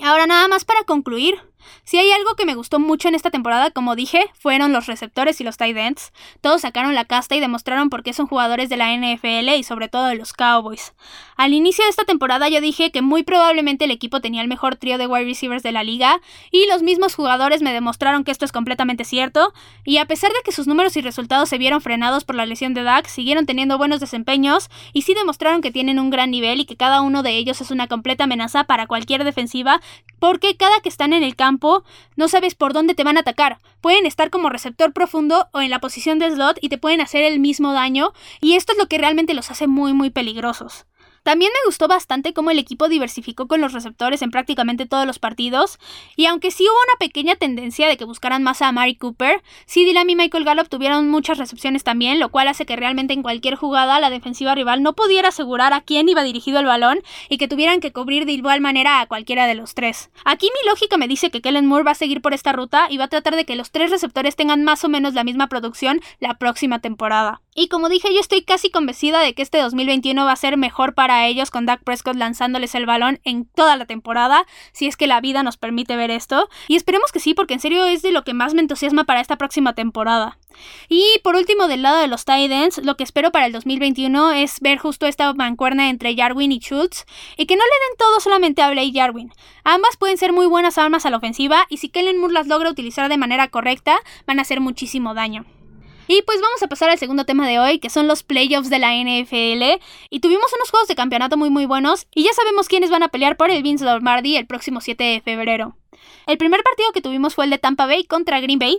Ahora 0.00 0.26
nada 0.26 0.46
más 0.46 0.64
para 0.64 0.84
concluir, 0.84 1.34
si 1.84 1.98
hay 1.98 2.10
algo 2.10 2.34
que 2.34 2.46
me 2.46 2.54
gustó 2.54 2.78
mucho 2.78 3.08
en 3.08 3.14
esta 3.14 3.30
temporada, 3.30 3.70
como 3.70 3.96
dije, 3.96 4.30
fueron 4.38 4.72
los 4.72 4.86
receptores 4.86 5.40
y 5.40 5.44
los 5.44 5.56
tight 5.56 5.76
ends. 5.76 6.12
Todos 6.40 6.62
sacaron 6.62 6.94
la 6.94 7.04
casta 7.04 7.36
y 7.36 7.40
demostraron 7.40 7.90
por 7.90 8.02
qué 8.02 8.12
son 8.12 8.26
jugadores 8.26 8.68
de 8.68 8.76
la 8.76 8.94
NFL 8.94 9.48
y 9.56 9.62
sobre 9.62 9.88
todo 9.88 10.06
de 10.06 10.16
los 10.16 10.32
Cowboys. 10.32 10.94
Al 11.36 11.54
inicio 11.54 11.84
de 11.84 11.90
esta 11.90 12.04
temporada 12.04 12.48
yo 12.48 12.60
dije 12.60 12.90
que 12.90 13.02
muy 13.02 13.22
probablemente 13.22 13.84
el 13.84 13.90
equipo 13.90 14.20
tenía 14.20 14.42
el 14.42 14.48
mejor 14.48 14.76
trío 14.76 14.98
de 14.98 15.06
wide 15.06 15.24
receivers 15.24 15.62
de 15.62 15.72
la 15.72 15.84
liga 15.84 16.20
y 16.50 16.66
los 16.66 16.82
mismos 16.82 17.14
jugadores 17.14 17.62
me 17.62 17.72
demostraron 17.72 18.24
que 18.24 18.30
esto 18.30 18.44
es 18.44 18.52
completamente 18.52 19.04
cierto 19.04 19.52
y 19.84 19.98
a 19.98 20.06
pesar 20.06 20.30
de 20.30 20.38
que 20.44 20.52
sus 20.52 20.66
números 20.66 20.96
y 20.96 21.00
resultados 21.00 21.48
se 21.48 21.58
vieron 21.58 21.80
frenados 21.80 22.24
por 22.24 22.34
la 22.34 22.46
lesión 22.46 22.74
de 22.74 22.82
Dak, 22.82 23.06
siguieron 23.06 23.46
teniendo 23.46 23.78
buenos 23.78 24.00
desempeños 24.00 24.68
y 24.92 25.02
sí 25.02 25.14
demostraron 25.14 25.60
que 25.60 25.70
tienen 25.70 25.98
un 25.98 26.10
gran 26.10 26.30
nivel 26.30 26.60
y 26.60 26.64
que 26.64 26.76
cada 26.76 27.00
uno 27.00 27.22
de 27.22 27.36
ellos 27.36 27.60
es 27.60 27.70
una 27.70 27.86
completa 27.86 28.24
amenaza 28.24 28.64
para 28.64 28.86
cualquier 28.86 29.24
defensiva 29.24 29.80
porque 30.18 30.56
cada 30.56 30.80
que 30.80 30.88
están 30.88 31.12
en 31.12 31.22
el 31.22 31.36
campo 31.36 31.47
no 32.16 32.28
sabes 32.28 32.54
por 32.54 32.72
dónde 32.72 32.94
te 32.94 33.04
van 33.04 33.16
a 33.16 33.20
atacar. 33.20 33.58
Pueden 33.80 34.04
estar 34.04 34.28
como 34.28 34.50
receptor 34.50 34.92
profundo 34.92 35.48
o 35.52 35.60
en 35.60 35.70
la 35.70 35.80
posición 35.80 36.18
de 36.18 36.30
slot 36.30 36.58
y 36.60 36.68
te 36.68 36.78
pueden 36.78 37.00
hacer 37.00 37.22
el 37.22 37.40
mismo 37.40 37.72
daño 37.72 38.12
y 38.40 38.54
esto 38.54 38.72
es 38.72 38.78
lo 38.78 38.86
que 38.86 38.98
realmente 38.98 39.34
los 39.34 39.50
hace 39.50 39.66
muy 39.66 39.94
muy 39.94 40.10
peligrosos. 40.10 40.87
También 41.22 41.50
me 41.52 41.66
gustó 41.66 41.88
bastante 41.88 42.32
cómo 42.32 42.50
el 42.50 42.58
equipo 42.58 42.88
diversificó 42.88 43.46
con 43.46 43.60
los 43.60 43.72
receptores 43.72 44.22
en 44.22 44.30
prácticamente 44.30 44.86
todos 44.86 45.06
los 45.06 45.18
partidos, 45.18 45.78
y 46.16 46.26
aunque 46.26 46.50
sí 46.50 46.64
hubo 46.64 46.78
una 46.88 46.98
pequeña 46.98 47.36
tendencia 47.36 47.88
de 47.88 47.96
que 47.96 48.04
buscaran 48.04 48.42
más 48.42 48.62
a 48.62 48.72
Mari 48.72 48.96
Cooper, 48.96 49.42
CD 49.66 49.92
Lamb 49.92 50.10
y 50.10 50.16
Michael 50.16 50.44
Gallup 50.44 50.68
tuvieron 50.68 51.10
muchas 51.10 51.38
recepciones 51.38 51.84
también, 51.84 52.18
lo 52.18 52.30
cual 52.30 52.48
hace 52.48 52.66
que 52.66 52.76
realmente 52.76 53.14
en 53.14 53.22
cualquier 53.22 53.56
jugada 53.56 54.00
la 54.00 54.10
defensiva 54.10 54.54
rival 54.54 54.82
no 54.82 54.94
pudiera 54.94 55.28
asegurar 55.28 55.72
a 55.72 55.80
quién 55.80 56.08
iba 56.08 56.22
dirigido 56.22 56.60
el 56.60 56.66
balón 56.66 57.00
y 57.28 57.38
que 57.38 57.48
tuvieran 57.48 57.80
que 57.80 57.92
cubrir 57.92 58.26
de 58.26 58.32
igual 58.32 58.60
manera 58.60 59.00
a 59.00 59.06
cualquiera 59.06 59.46
de 59.46 59.54
los 59.54 59.74
tres. 59.74 60.10
Aquí 60.24 60.46
mi 60.46 60.68
lógica 60.68 60.96
me 60.96 61.08
dice 61.08 61.30
que 61.30 61.40
Kellen 61.40 61.66
Moore 61.66 61.84
va 61.84 61.90
a 61.92 61.94
seguir 61.94 62.20
por 62.20 62.34
esta 62.34 62.52
ruta 62.52 62.86
y 62.90 62.96
va 62.96 63.04
a 63.04 63.08
tratar 63.08 63.36
de 63.36 63.44
que 63.44 63.56
los 63.56 63.70
tres 63.70 63.90
receptores 63.90 64.36
tengan 64.36 64.64
más 64.64 64.84
o 64.84 64.88
menos 64.88 65.14
la 65.14 65.24
misma 65.24 65.48
producción 65.48 66.00
la 66.20 66.34
próxima 66.34 66.80
temporada. 66.80 67.40
Y 67.54 67.68
como 67.68 67.88
dije, 67.88 68.14
yo 68.14 68.20
estoy 68.20 68.42
casi 68.42 68.70
convencida 68.70 69.20
de 69.20 69.34
que 69.34 69.42
este 69.42 69.58
2021 69.58 70.24
va 70.24 70.32
a 70.32 70.36
ser 70.36 70.56
mejor 70.56 70.94
para 70.94 71.07
ellos 71.10 71.50
con 71.50 71.66
Dak 71.66 71.82
Prescott 71.82 72.16
lanzándoles 72.16 72.74
el 72.74 72.86
balón 72.86 73.20
en 73.24 73.46
toda 73.46 73.76
la 73.76 73.86
temporada, 73.86 74.44
si 74.72 74.86
es 74.86 74.96
que 74.96 75.06
la 75.06 75.20
vida 75.20 75.42
nos 75.42 75.56
permite 75.56 75.96
ver 75.96 76.10
esto. 76.10 76.48
Y 76.68 76.76
esperemos 76.76 77.12
que 77.12 77.20
sí, 77.20 77.34
porque 77.34 77.54
en 77.54 77.60
serio 77.60 77.84
es 77.86 78.02
de 78.02 78.12
lo 78.12 78.24
que 78.24 78.34
más 78.34 78.54
me 78.54 78.60
entusiasma 78.60 79.04
para 79.04 79.20
esta 79.20 79.36
próxima 79.36 79.74
temporada. 79.74 80.38
Y 80.88 81.04
por 81.22 81.36
último, 81.36 81.68
del 81.68 81.82
lado 81.82 81.98
de 81.98 82.08
los 82.08 82.24
Titans, 82.24 82.78
lo 82.84 82.96
que 82.96 83.04
espero 83.04 83.30
para 83.30 83.46
el 83.46 83.52
2021 83.52 84.32
es 84.32 84.60
ver 84.60 84.78
justo 84.78 85.06
esta 85.06 85.32
mancuerna 85.34 85.88
entre 85.88 86.16
Jarwin 86.16 86.52
y 86.52 86.58
Schultz, 86.58 87.04
y 87.36 87.46
que 87.46 87.56
no 87.56 87.62
le 87.62 87.88
den 87.88 87.96
todo 87.98 88.20
solamente 88.20 88.62
a 88.62 88.70
Blake 88.70 88.92
Jarwin. 88.94 89.32
Ambas 89.64 89.96
pueden 89.96 90.18
ser 90.18 90.32
muy 90.32 90.46
buenas 90.46 90.78
armas 90.78 91.06
a 91.06 91.10
la 91.10 91.16
ofensiva, 91.16 91.66
y 91.68 91.78
si 91.78 91.88
Kellen 91.88 92.18
Moore 92.18 92.34
las 92.34 92.46
logra 92.46 92.70
utilizar 92.70 93.08
de 93.08 93.18
manera 93.18 93.48
correcta, 93.48 93.98
van 94.26 94.38
a 94.38 94.42
hacer 94.42 94.60
muchísimo 94.60 95.14
daño. 95.14 95.44
Y 96.08 96.22
pues 96.22 96.40
vamos 96.40 96.62
a 96.62 96.68
pasar 96.68 96.88
al 96.88 96.98
segundo 96.98 97.24
tema 97.24 97.46
de 97.46 97.58
hoy, 97.58 97.78
que 97.78 97.90
son 97.90 98.08
los 98.08 98.22
playoffs 98.22 98.70
de 98.70 98.78
la 98.78 98.94
NFL. 98.94 99.80
Y 100.10 100.20
tuvimos 100.20 100.50
unos 100.54 100.70
juegos 100.70 100.88
de 100.88 100.96
campeonato 100.96 101.36
muy 101.36 101.50
muy 101.50 101.66
buenos, 101.66 102.06
y 102.14 102.24
ya 102.24 102.32
sabemos 102.32 102.66
quiénes 102.66 102.90
van 102.90 103.02
a 103.02 103.08
pelear 103.08 103.36
por 103.36 103.50
el 103.50 103.62
Vince 103.62 103.84
Lombardi 103.84 104.36
el 104.36 104.46
próximo 104.46 104.80
7 104.80 105.04
de 105.04 105.20
febrero. 105.20 105.76
El 106.26 106.38
primer 106.38 106.62
partido 106.62 106.92
que 106.92 107.00
tuvimos 107.00 107.34
fue 107.34 107.44
el 107.44 107.50
de 107.50 107.58
Tampa 107.58 107.86
Bay 107.86 108.04
contra 108.04 108.40
Green 108.40 108.58
Bay. 108.58 108.78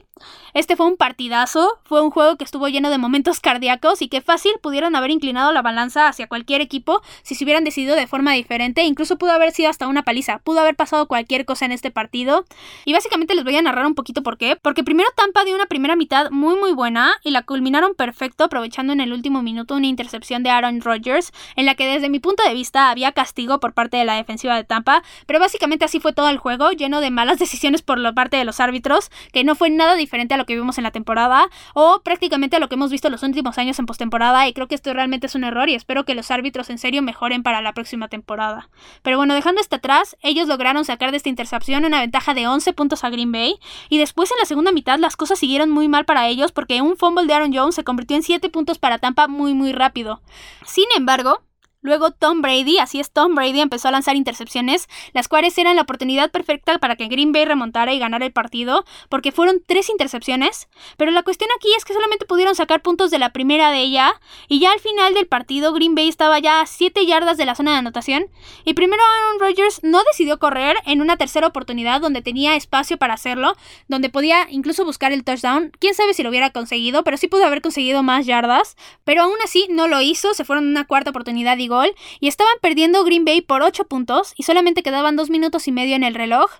Este 0.53 0.75
fue 0.75 0.87
un 0.87 0.97
partidazo, 0.97 1.79
fue 1.83 2.01
un 2.01 2.11
juego 2.11 2.37
que 2.37 2.43
estuvo 2.43 2.67
lleno 2.67 2.89
de 2.89 2.97
momentos 2.97 3.39
cardíacos 3.41 4.01
y 4.01 4.07
que 4.07 4.21
fácil 4.21 4.51
pudieron 4.61 4.95
haber 4.95 5.11
inclinado 5.11 5.51
la 5.51 5.61
balanza 5.61 6.07
hacia 6.07 6.27
cualquier 6.27 6.61
equipo 6.61 7.01
si 7.23 7.35
se 7.35 7.43
hubieran 7.43 7.63
decidido 7.63 7.95
de 7.95 8.07
forma 8.07 8.33
diferente, 8.33 8.83
incluso 8.83 9.17
pudo 9.17 9.31
haber 9.31 9.51
sido 9.51 9.69
hasta 9.69 9.87
una 9.87 10.03
paliza, 10.03 10.39
pudo 10.39 10.59
haber 10.59 10.75
pasado 10.75 11.07
cualquier 11.07 11.45
cosa 11.45 11.65
en 11.65 11.71
este 11.71 11.91
partido. 11.91 12.45
Y 12.85 12.93
básicamente 12.93 13.35
les 13.35 13.43
voy 13.43 13.55
a 13.55 13.61
narrar 13.61 13.85
un 13.85 13.95
poquito 13.95 14.23
por 14.23 14.37
qué, 14.37 14.55
porque 14.55 14.83
primero 14.83 15.09
Tampa 15.15 15.43
dio 15.43 15.55
una 15.55 15.65
primera 15.65 15.95
mitad 15.95 16.31
muy 16.31 16.55
muy 16.55 16.73
buena 16.73 17.13
y 17.23 17.31
la 17.31 17.43
culminaron 17.43 17.93
perfecto 17.95 18.43
aprovechando 18.43 18.93
en 18.93 19.01
el 19.01 19.13
último 19.13 19.41
minuto 19.41 19.75
una 19.75 19.87
intercepción 19.87 20.43
de 20.43 20.49
Aaron 20.49 20.81
Rodgers 20.81 21.31
en 21.55 21.65
la 21.65 21.75
que 21.75 21.87
desde 21.87 22.09
mi 22.09 22.19
punto 22.19 22.43
de 22.43 22.53
vista 22.53 22.89
había 22.89 23.11
castigo 23.11 23.59
por 23.59 23.73
parte 23.73 23.97
de 23.97 24.05
la 24.05 24.15
defensiva 24.15 24.55
de 24.55 24.63
Tampa, 24.63 25.03
pero 25.25 25.39
básicamente 25.39 25.85
así 25.85 25.99
fue 25.99 26.13
todo 26.13 26.29
el 26.29 26.37
juego, 26.37 26.71
lleno 26.71 27.01
de 27.01 27.11
malas 27.11 27.39
decisiones 27.39 27.81
por 27.81 27.97
la 27.97 28.13
parte 28.13 28.37
de 28.37 28.45
los 28.45 28.59
árbitros, 28.59 29.11
que 29.31 29.43
no 29.43 29.55
fue 29.55 29.69
nada 29.69 29.95
diferente 29.95 30.33
a 30.33 30.37
lo 30.39 30.45
que 30.47 30.55
vimos 30.55 30.79
en 30.79 30.83
la 30.83 30.91
temporada, 30.91 31.49
o 31.75 32.01
prácticamente 32.03 32.55
a 32.55 32.59
lo 32.59 32.67
que 32.67 32.75
hemos 32.75 32.89
visto 32.89 33.11
los 33.11 33.21
últimos 33.21 33.59
años 33.59 33.77
en 33.77 33.85
postemporada, 33.85 34.47
y 34.47 34.53
creo 34.53 34.67
que 34.67 34.73
esto 34.73 34.91
realmente 34.93 35.27
es 35.27 35.35
un 35.35 35.43
error 35.43 35.69
y 35.69 35.75
espero 35.75 36.05
que 36.05 36.15
los 36.15 36.31
árbitros 36.31 36.71
en 36.71 36.79
serio 36.79 37.03
mejoren 37.03 37.43
para 37.43 37.61
la 37.61 37.73
próxima 37.73 38.07
temporada. 38.07 38.69
Pero 39.03 39.17
bueno, 39.17 39.35
dejando 39.35 39.61
esto 39.61 39.75
atrás, 39.75 40.17
ellos 40.21 40.47
lograron 40.47 40.85
sacar 40.85 41.11
de 41.11 41.17
esta 41.17 41.29
intercepción 41.29 41.85
una 41.85 41.99
ventaja 41.99 42.33
de 42.33 42.47
11 42.47 42.73
puntos 42.73 43.03
a 43.03 43.11
Green 43.11 43.31
Bay, 43.31 43.59
y 43.89 43.99
después 43.99 44.31
en 44.31 44.37
la 44.39 44.45
segunda 44.45 44.71
mitad 44.71 44.97
las 44.97 45.15
cosas 45.15 45.37
siguieron 45.37 45.69
muy 45.69 45.87
mal 45.87 46.05
para 46.05 46.27
ellos 46.27 46.51
porque 46.51 46.81
un 46.81 46.97
fumble 46.97 47.25
de 47.25 47.33
Aaron 47.33 47.53
Jones 47.53 47.75
se 47.75 47.83
convirtió 47.83 48.17
en 48.17 48.23
7 48.23 48.49
puntos 48.49 48.79
para 48.79 48.97
Tampa 48.97 49.27
muy 49.27 49.53
muy 49.53 49.73
rápido. 49.73 50.21
Sin 50.65 50.85
embargo, 50.95 51.41
Luego 51.81 52.11
Tom 52.11 52.41
Brady, 52.41 52.77
así 52.77 52.99
es, 52.99 53.09
Tom 53.09 53.35
Brady 53.35 53.61
empezó 53.61 53.87
a 53.87 53.91
lanzar 53.91 54.17
intercepciones, 54.17 54.89
las 55.13 55.29
cuales 55.29 55.57
eran 55.57 55.77
la 55.77 55.83
oportunidad 55.83 56.29
perfecta 56.29 56.77
para 56.77 56.97
que 56.97 57.07
Green 57.07 57.31
Bay 57.31 57.45
remontara 57.45 57.93
y 57.93 57.99
ganara 57.99 58.25
el 58.25 58.33
partido, 58.33 58.83
porque 59.07 59.31
fueron 59.31 59.63
tres 59.65 59.89
intercepciones, 59.89 60.67
pero 60.97 61.11
la 61.11 61.23
cuestión 61.23 61.49
aquí 61.55 61.69
es 61.77 61.85
que 61.85 61.93
solamente 61.93 62.25
pudieron 62.25 62.53
sacar 62.53 62.81
puntos 62.81 63.11
de 63.11 63.19
la 63.19 63.31
primera 63.31 63.71
de 63.71 63.79
ella, 63.79 64.19
y 64.49 64.59
ya 64.59 64.73
al 64.73 64.81
final 64.81 65.13
del 65.13 65.27
partido 65.27 65.71
Green 65.71 65.95
Bay 65.95 66.09
estaba 66.09 66.37
ya 66.39 66.59
a 66.59 66.65
7 66.65 67.05
yardas 67.05 67.37
de 67.37 67.45
la 67.45 67.55
zona 67.55 67.71
de 67.71 67.77
anotación, 67.77 68.25
y 68.65 68.73
primero 68.73 69.01
Aaron 69.01 69.39
Rodgers 69.39 69.79
no 69.81 70.01
decidió 70.03 70.37
correr 70.37 70.75
en 70.85 71.01
una 71.01 71.15
tercera 71.15 71.47
oportunidad 71.47 72.01
donde 72.01 72.21
tenía 72.21 72.57
espacio 72.57 72.97
para 72.97 73.13
hacerlo, 73.13 73.55
donde 73.87 74.09
podía 74.09 74.47
incluso 74.49 74.83
buscar 74.83 75.13
el 75.13 75.23
touchdown, 75.23 75.71
quién 75.79 75.95
sabe 75.95 76.13
si 76.13 76.23
lo 76.23 76.29
hubiera 76.29 76.49
conseguido, 76.49 77.05
pero 77.05 77.15
sí 77.15 77.29
pudo 77.29 77.45
haber 77.45 77.61
conseguido 77.61 78.03
más 78.03 78.25
yardas, 78.25 78.75
pero 79.05 79.23
aún 79.23 79.37
así 79.45 79.67
no 79.69 79.87
lo 79.87 80.01
hizo, 80.01 80.33
se 80.33 80.43
fueron 80.43 80.67
una 80.67 80.85
cuarta 80.85 81.11
oportunidad 81.11 81.57
y 81.57 81.68
gol 81.69 81.95
y 82.19 82.27
estaban 82.27 82.55
perdiendo 82.61 83.05
Green 83.05 83.23
Bay 83.23 83.39
por 83.41 83.61
8 83.61 83.85
puntos 83.85 84.33
y 84.35 84.43
solamente 84.43 84.83
quedaban 84.83 85.15
2 85.15 85.29
minutos 85.29 85.67
y 85.67 85.71
medio 85.71 85.95
en 85.95 86.03
el 86.03 86.15
reloj. 86.15 86.51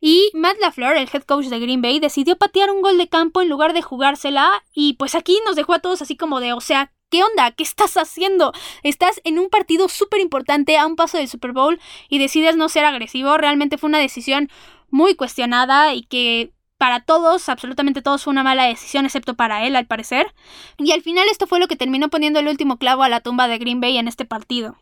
Y 0.00 0.30
Matt 0.32 0.58
LaFleur, 0.60 0.96
el 0.96 1.08
head 1.12 1.24
coach 1.24 1.46
de 1.46 1.58
Green 1.58 1.82
Bay, 1.82 1.98
decidió 1.98 2.36
patear 2.36 2.70
un 2.70 2.82
gol 2.82 2.98
de 2.98 3.08
campo 3.08 3.42
en 3.42 3.48
lugar 3.48 3.72
de 3.72 3.82
jugársela 3.82 4.62
y 4.72 4.92
pues 4.92 5.16
aquí 5.16 5.40
nos 5.44 5.56
dejó 5.56 5.74
a 5.74 5.80
todos 5.80 6.02
así 6.02 6.16
como 6.16 6.38
de, 6.38 6.52
o 6.52 6.60
sea, 6.60 6.92
¿Qué 7.10 7.22
onda? 7.22 7.52
¿Qué 7.52 7.62
estás 7.62 7.96
haciendo? 7.96 8.52
Estás 8.82 9.22
en 9.24 9.38
un 9.38 9.48
partido 9.48 9.88
súper 9.88 10.20
importante 10.20 10.76
a 10.76 10.86
un 10.86 10.94
paso 10.94 11.16
del 11.16 11.26
Super 11.26 11.52
Bowl 11.52 11.80
y 12.10 12.18
decides 12.18 12.56
no 12.56 12.68
ser 12.68 12.84
agresivo. 12.84 13.38
Realmente 13.38 13.78
fue 13.78 13.88
una 13.88 13.98
decisión 13.98 14.50
muy 14.90 15.14
cuestionada 15.14 15.94
y 15.94 16.02
que 16.02 16.52
para 16.78 17.00
todos, 17.00 17.48
absolutamente 17.48 18.02
todos, 18.02 18.24
fue 18.24 18.30
una 18.30 18.44
mala 18.44 18.64
decisión, 18.64 19.04
excepto 19.04 19.34
para 19.34 19.66
él, 19.66 19.76
al 19.76 19.86
parecer. 19.86 20.32
Y 20.78 20.92
al 20.92 21.02
final 21.02 21.26
esto 21.30 21.46
fue 21.46 21.60
lo 21.60 21.68
que 21.68 21.76
terminó 21.76 22.08
poniendo 22.08 22.38
el 22.38 22.48
último 22.48 22.78
clavo 22.78 23.02
a 23.02 23.08
la 23.08 23.20
tumba 23.20 23.48
de 23.48 23.58
Green 23.58 23.80
Bay 23.80 23.98
en 23.98 24.08
este 24.08 24.24
partido. 24.24 24.76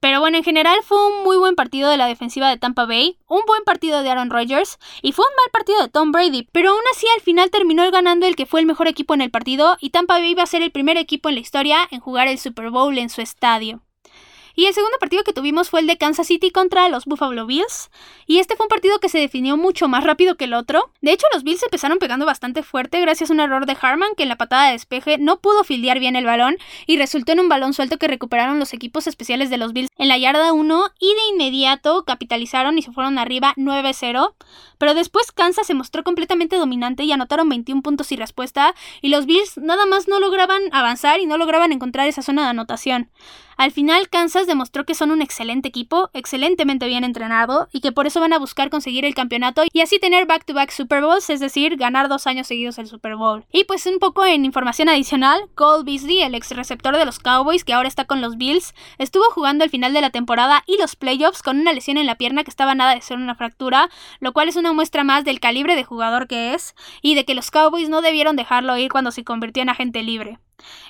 Pero 0.00 0.20
bueno, 0.20 0.36
en 0.36 0.44
general 0.44 0.76
fue 0.82 0.98
un 1.06 1.24
muy 1.24 1.38
buen 1.38 1.54
partido 1.54 1.88
de 1.88 1.96
la 1.96 2.06
defensiva 2.06 2.50
de 2.50 2.58
Tampa 2.58 2.84
Bay, 2.84 3.16
un 3.26 3.40
buen 3.46 3.64
partido 3.64 4.02
de 4.02 4.10
Aaron 4.10 4.28
Rodgers 4.28 4.78
y 5.00 5.12
fue 5.12 5.24
un 5.24 5.34
mal 5.34 5.50
partido 5.50 5.80
de 5.80 5.88
Tom 5.88 6.12
Brady, 6.12 6.46
pero 6.52 6.72
aún 6.72 6.82
así 6.92 7.06
al 7.16 7.22
final 7.22 7.50
terminó 7.50 7.90
ganando 7.90 8.26
el 8.26 8.36
que 8.36 8.44
fue 8.44 8.60
el 8.60 8.66
mejor 8.66 8.86
equipo 8.86 9.14
en 9.14 9.22
el 9.22 9.30
partido 9.30 9.78
y 9.80 9.90
Tampa 9.90 10.18
Bay 10.18 10.32
iba 10.32 10.42
a 10.42 10.46
ser 10.46 10.60
el 10.60 10.72
primer 10.72 10.98
equipo 10.98 11.30
en 11.30 11.36
la 11.36 11.40
historia 11.40 11.88
en 11.90 12.00
jugar 12.00 12.28
el 12.28 12.38
Super 12.38 12.68
Bowl 12.68 12.98
en 12.98 13.08
su 13.08 13.22
estadio. 13.22 13.80
Y 14.56 14.66
el 14.66 14.74
segundo 14.74 14.98
partido 14.98 15.24
que 15.24 15.32
tuvimos 15.32 15.68
fue 15.68 15.80
el 15.80 15.86
de 15.86 15.96
Kansas 15.96 16.28
City 16.28 16.50
contra 16.50 16.88
los 16.88 17.06
Buffalo 17.06 17.46
Bills. 17.46 17.90
Y 18.26 18.38
este 18.38 18.54
fue 18.54 18.64
un 18.64 18.68
partido 18.68 19.00
que 19.00 19.08
se 19.08 19.18
definió 19.18 19.56
mucho 19.56 19.88
más 19.88 20.04
rápido 20.04 20.36
que 20.36 20.44
el 20.44 20.54
otro. 20.54 20.90
De 21.00 21.12
hecho, 21.12 21.26
los 21.32 21.42
Bills 21.42 21.62
empezaron 21.62 21.98
pegando 21.98 22.24
bastante 22.24 22.62
fuerte 22.62 23.00
gracias 23.00 23.30
a 23.30 23.32
un 23.32 23.40
error 23.40 23.66
de 23.66 23.76
Harman 23.80 24.14
que 24.16 24.22
en 24.22 24.28
la 24.28 24.36
patada 24.36 24.66
de 24.66 24.72
despeje 24.72 25.18
no 25.18 25.40
pudo 25.40 25.64
fildear 25.64 25.98
bien 25.98 26.14
el 26.14 26.24
balón 26.24 26.56
y 26.86 26.96
resultó 26.96 27.32
en 27.32 27.40
un 27.40 27.48
balón 27.48 27.74
suelto 27.74 27.98
que 27.98 28.08
recuperaron 28.08 28.58
los 28.58 28.72
equipos 28.72 29.06
especiales 29.06 29.50
de 29.50 29.58
los 29.58 29.72
Bills 29.72 29.90
en 29.98 30.08
la 30.08 30.18
yarda 30.18 30.52
1 30.52 30.84
y 31.00 31.06
de 31.06 31.26
inmediato 31.32 32.04
capitalizaron 32.04 32.78
y 32.78 32.82
se 32.82 32.92
fueron 32.92 33.18
arriba 33.18 33.54
9-0. 33.56 34.34
Pero 34.78 34.94
después 34.94 35.32
Kansas 35.32 35.66
se 35.66 35.74
mostró 35.74 36.04
completamente 36.04 36.56
dominante 36.56 37.04
y 37.04 37.12
anotaron 37.12 37.48
21 37.48 37.82
puntos 37.82 38.12
y 38.12 38.16
respuesta 38.16 38.74
y 39.00 39.08
los 39.08 39.26
Bills 39.26 39.58
nada 39.58 39.86
más 39.86 40.08
no 40.08 40.20
lograban 40.20 40.62
avanzar 40.72 41.20
y 41.20 41.26
no 41.26 41.38
lograban 41.38 41.72
encontrar 41.72 42.06
esa 42.06 42.22
zona 42.22 42.42
de 42.42 42.48
anotación. 42.48 43.10
Al 43.56 43.70
final, 43.70 44.08
Kansas 44.08 44.46
demostró 44.46 44.84
que 44.84 44.94
son 44.94 45.10
un 45.10 45.22
excelente 45.22 45.68
equipo, 45.68 46.10
excelentemente 46.12 46.86
bien 46.86 47.04
entrenado, 47.04 47.68
y 47.72 47.80
que 47.80 47.92
por 47.92 48.06
eso 48.06 48.20
van 48.20 48.32
a 48.32 48.38
buscar 48.38 48.70
conseguir 48.70 49.04
el 49.04 49.14
campeonato 49.14 49.62
y 49.72 49.80
así 49.80 49.98
tener 49.98 50.26
back-to-back 50.26 50.70
Super 50.70 51.02
Bowls, 51.02 51.30
es 51.30 51.40
decir, 51.40 51.76
ganar 51.76 52.08
dos 52.08 52.26
años 52.26 52.46
seguidos 52.46 52.78
el 52.78 52.86
Super 52.86 53.16
Bowl. 53.16 53.44
Y 53.52 53.64
pues 53.64 53.86
un 53.86 53.98
poco 53.98 54.24
en 54.24 54.44
información 54.44 54.88
adicional, 54.88 55.40
Cole 55.54 55.84
Beasley, 55.84 56.22
el 56.22 56.34
ex 56.34 56.50
receptor 56.50 56.96
de 56.96 57.04
los 57.04 57.18
Cowboys 57.18 57.64
que 57.64 57.72
ahora 57.72 57.88
está 57.88 58.04
con 58.04 58.20
los 58.20 58.36
Bills, 58.36 58.74
estuvo 58.98 59.24
jugando 59.30 59.64
el 59.64 59.70
final 59.70 59.92
de 59.92 60.00
la 60.00 60.10
temporada 60.10 60.64
y 60.66 60.78
los 60.78 60.96
playoffs 60.96 61.42
con 61.42 61.60
una 61.60 61.72
lesión 61.72 61.96
en 61.96 62.06
la 62.06 62.16
pierna 62.16 62.44
que 62.44 62.50
estaba 62.50 62.74
nada 62.74 62.94
de 62.94 63.02
ser 63.02 63.18
una 63.18 63.34
fractura, 63.34 63.90
lo 64.20 64.32
cual 64.32 64.48
es 64.48 64.56
una 64.56 64.72
muestra 64.72 65.04
más 65.04 65.24
del 65.24 65.40
calibre 65.40 65.76
de 65.76 65.84
jugador 65.84 66.26
que 66.26 66.54
es 66.54 66.74
y 67.02 67.14
de 67.14 67.24
que 67.24 67.34
los 67.34 67.50
Cowboys 67.50 67.88
no 67.88 68.02
debieron 68.02 68.36
dejarlo 68.36 68.76
ir 68.76 68.90
cuando 68.90 69.10
se 69.10 69.24
convirtió 69.24 69.62
en 69.62 69.68
agente 69.68 70.02
libre. 70.02 70.38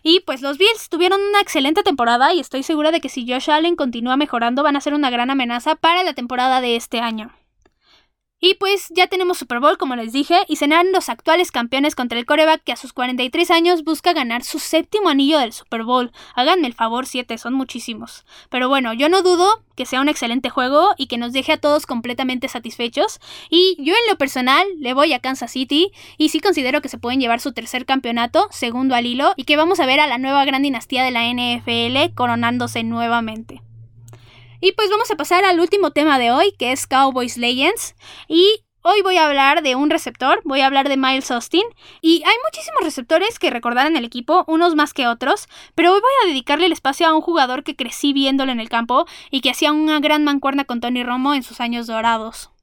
Y 0.03 0.21
pues 0.21 0.43
los 0.43 0.59
Bills 0.59 0.89
tuvieron 0.89 1.21
una 1.21 1.41
excelente 1.41 1.83
temporada 1.83 2.33
y 2.33 2.41
estoy 2.41 2.63
segura 2.63 2.91
de 2.93 3.01
que 3.01 3.09
si 3.09 3.31
Josh 3.31 3.51
Allen 3.51 3.77
continúa 3.77 4.17
mejorando 4.17 4.63
van 4.63 4.77
a 4.77 4.81
ser 4.81 4.95
una 4.95 5.11
gran 5.11 5.31
amenaza 5.31 5.75
para 5.77 6.03
la 6.05 6.15
temporada 6.15 6.61
de 6.61 6.77
este 6.77 7.01
año. 7.01 7.33
Y 8.47 8.57
pues 8.57 8.89
ya 8.91 9.07
tenemos 9.07 9.39
Super 9.39 9.59
Bowl, 9.59 9.79
como 9.79 9.97
les 9.97 10.13
dije, 10.13 10.37
y 10.49 10.57
serán 10.57 10.93
los 10.93 11.09
actuales 11.09 11.51
campeones 11.51 11.95
contra 11.95 12.19
el 12.19 12.27
coreback 12.27 12.63
que 12.63 12.73
a 12.73 12.77
sus 12.77 12.93
43 12.93 13.51
años 13.51 13.85
busca 13.85 14.13
ganar 14.13 14.45
su 14.45 14.59
séptimo 14.59 15.09
anillo 15.09 15.39
del 15.39 15.55
Super 15.55 15.83
Bowl. 15.83 16.13
Háganme 16.35 16.67
el 16.67 16.75
favor, 16.75 17.07
7, 17.07 17.39
son 17.39 17.55
muchísimos. 17.55 18.27
Pero 18.51 18.69
bueno, 18.69 18.93
yo 18.93 19.09
no 19.09 19.23
dudo 19.23 19.63
que 19.77 19.87
sea 19.87 20.03
un 20.03 20.11
excelente 20.11 20.51
juego 20.51 20.91
y 20.99 21.07
que 21.07 21.17
nos 21.17 21.33
deje 21.33 21.53
a 21.53 21.57
todos 21.57 21.87
completamente 21.87 22.49
satisfechos. 22.49 23.19
Y 23.49 23.77
yo 23.79 23.95
en 23.95 24.11
lo 24.11 24.19
personal 24.19 24.67
le 24.79 24.93
voy 24.93 25.15
a 25.15 25.21
Kansas 25.21 25.51
City 25.51 25.91
y 26.19 26.29
sí 26.29 26.41
considero 26.41 26.83
que 26.83 26.91
se 26.91 26.99
pueden 26.99 27.21
llevar 27.21 27.41
su 27.41 27.53
tercer 27.53 27.87
campeonato, 27.87 28.49
segundo 28.51 28.95
al 28.95 29.07
hilo, 29.07 29.33
y 29.39 29.45
que 29.45 29.57
vamos 29.57 29.81
a 29.81 29.87
ver 29.87 30.01
a 30.01 30.07
la 30.07 30.19
nueva 30.19 30.45
gran 30.45 30.61
dinastía 30.61 31.03
de 31.03 31.13
la 31.13 31.25
NFL 31.25 32.15
coronándose 32.15 32.85
nuevamente. 32.85 33.63
Y 34.65 34.73
pues 34.73 34.89
vamos 34.89 35.11
a 35.11 35.17
pasar 35.17 35.45
al 35.45 35.61
último 35.61 35.91
tema 35.91 36.19
de 36.19 36.33
hoy, 36.33 36.53
que 36.59 36.73
es 36.73 36.87
Cowboys 36.87 37.37
Legends. 37.37 37.95
Y 38.29 38.65
hoy 38.81 39.03
voy 39.03 39.19
a 39.19 39.27
hablar 39.27 39.63
de 39.63 39.75
un 39.75 39.91
receptor, 39.91 40.41
voy 40.43 40.63
a 40.63 40.67
hablar 40.67 40.89
de 40.89 40.97
Miles 40.97 41.31
Austin. 41.31 41.65
Y 42.01 42.23
hay 42.25 42.35
muchísimos 42.47 42.81
receptores 42.83 43.39
que 43.39 43.51
recordar 43.51 43.87
en 43.87 43.99
el 43.99 44.07
equipo, 44.07 44.43
unos 44.47 44.75
más 44.75 44.95
que 44.95 45.07
otros, 45.07 45.49
pero 45.75 45.93
hoy 45.93 46.01
voy 46.01 46.13
a 46.23 46.29
dedicarle 46.29 46.65
el 46.65 46.73
espacio 46.73 47.07
a 47.07 47.15
un 47.15 47.21
jugador 47.21 47.63
que 47.63 47.77
crecí 47.77 48.15
viéndolo 48.15 48.53
en 48.53 48.61
el 48.61 48.71
campo 48.71 49.05
y 49.31 49.43
que 49.43 49.51
hacía 49.51 49.71
una 49.71 50.01
gran 50.01 50.25
mancuerna 50.25 50.65
con 50.65 50.81
Tony 50.81 51.05
Romo 51.05 51.35
en 51.35 51.43
sus 51.43 51.61
años 51.61 51.87
dorados. 51.87 52.54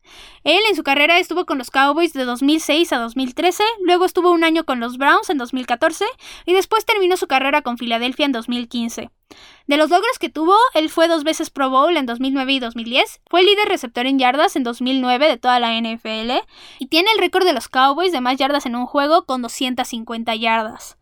Él 0.44 0.62
en 0.70 0.76
su 0.76 0.84
carrera 0.84 1.20
estuvo 1.20 1.46
con 1.46 1.58
los 1.58 1.70
Cowboys 1.70 2.14
de 2.14 2.26
2006 2.26 2.94
a 2.94 2.98
2013, 2.98 3.64
luego 3.84 4.06
estuvo 4.06 4.32
un 4.32 4.44
año 4.44 4.64
con 4.64 4.80
los 4.80 4.98
Browns 4.98 5.30
en 5.30 5.38
2014 5.38 6.06
y 6.46 6.54
después 6.54 6.86
terminó 6.86 7.18
su 7.18 7.28
carrera 7.28 7.62
con 7.62 7.78
Filadelfia 7.78 8.26
en 8.26 8.32
2015. 8.32 9.10
De 9.68 9.78
los 9.78 9.90
logros 9.90 10.20
que 10.20 10.30
tuvo, 10.30 10.56
él 10.74 10.90
fue 10.90 11.08
dos 11.08 11.24
veces 11.24 11.50
Pro 11.50 11.70
Bowl 11.70 11.96
en 11.96 12.06
2009 12.06 12.54
y 12.54 12.60
2010, 12.60 13.22
fue 13.30 13.44
líder 13.44 13.68
receptor 13.68 14.06
en 14.06 14.20
yardas 14.20 14.56
en 14.56 14.64
2009 14.64 15.28
de 15.28 15.38
toda 15.38 15.60
la 15.60 15.80
NFL 15.80 16.32
y 16.80 16.88
tiene 16.88 17.12
el 17.14 17.20
récord 17.20 17.46
de 17.46 17.54
los 17.54 17.70
Cowboys 17.70 18.12
de 18.12 18.22
más 18.22 18.38
yardas 18.38 18.66
en 18.66 18.76
un 18.76 18.86
juego 18.86 19.26
con 19.26 19.42
250 19.42 20.36
yardas. 20.36 20.98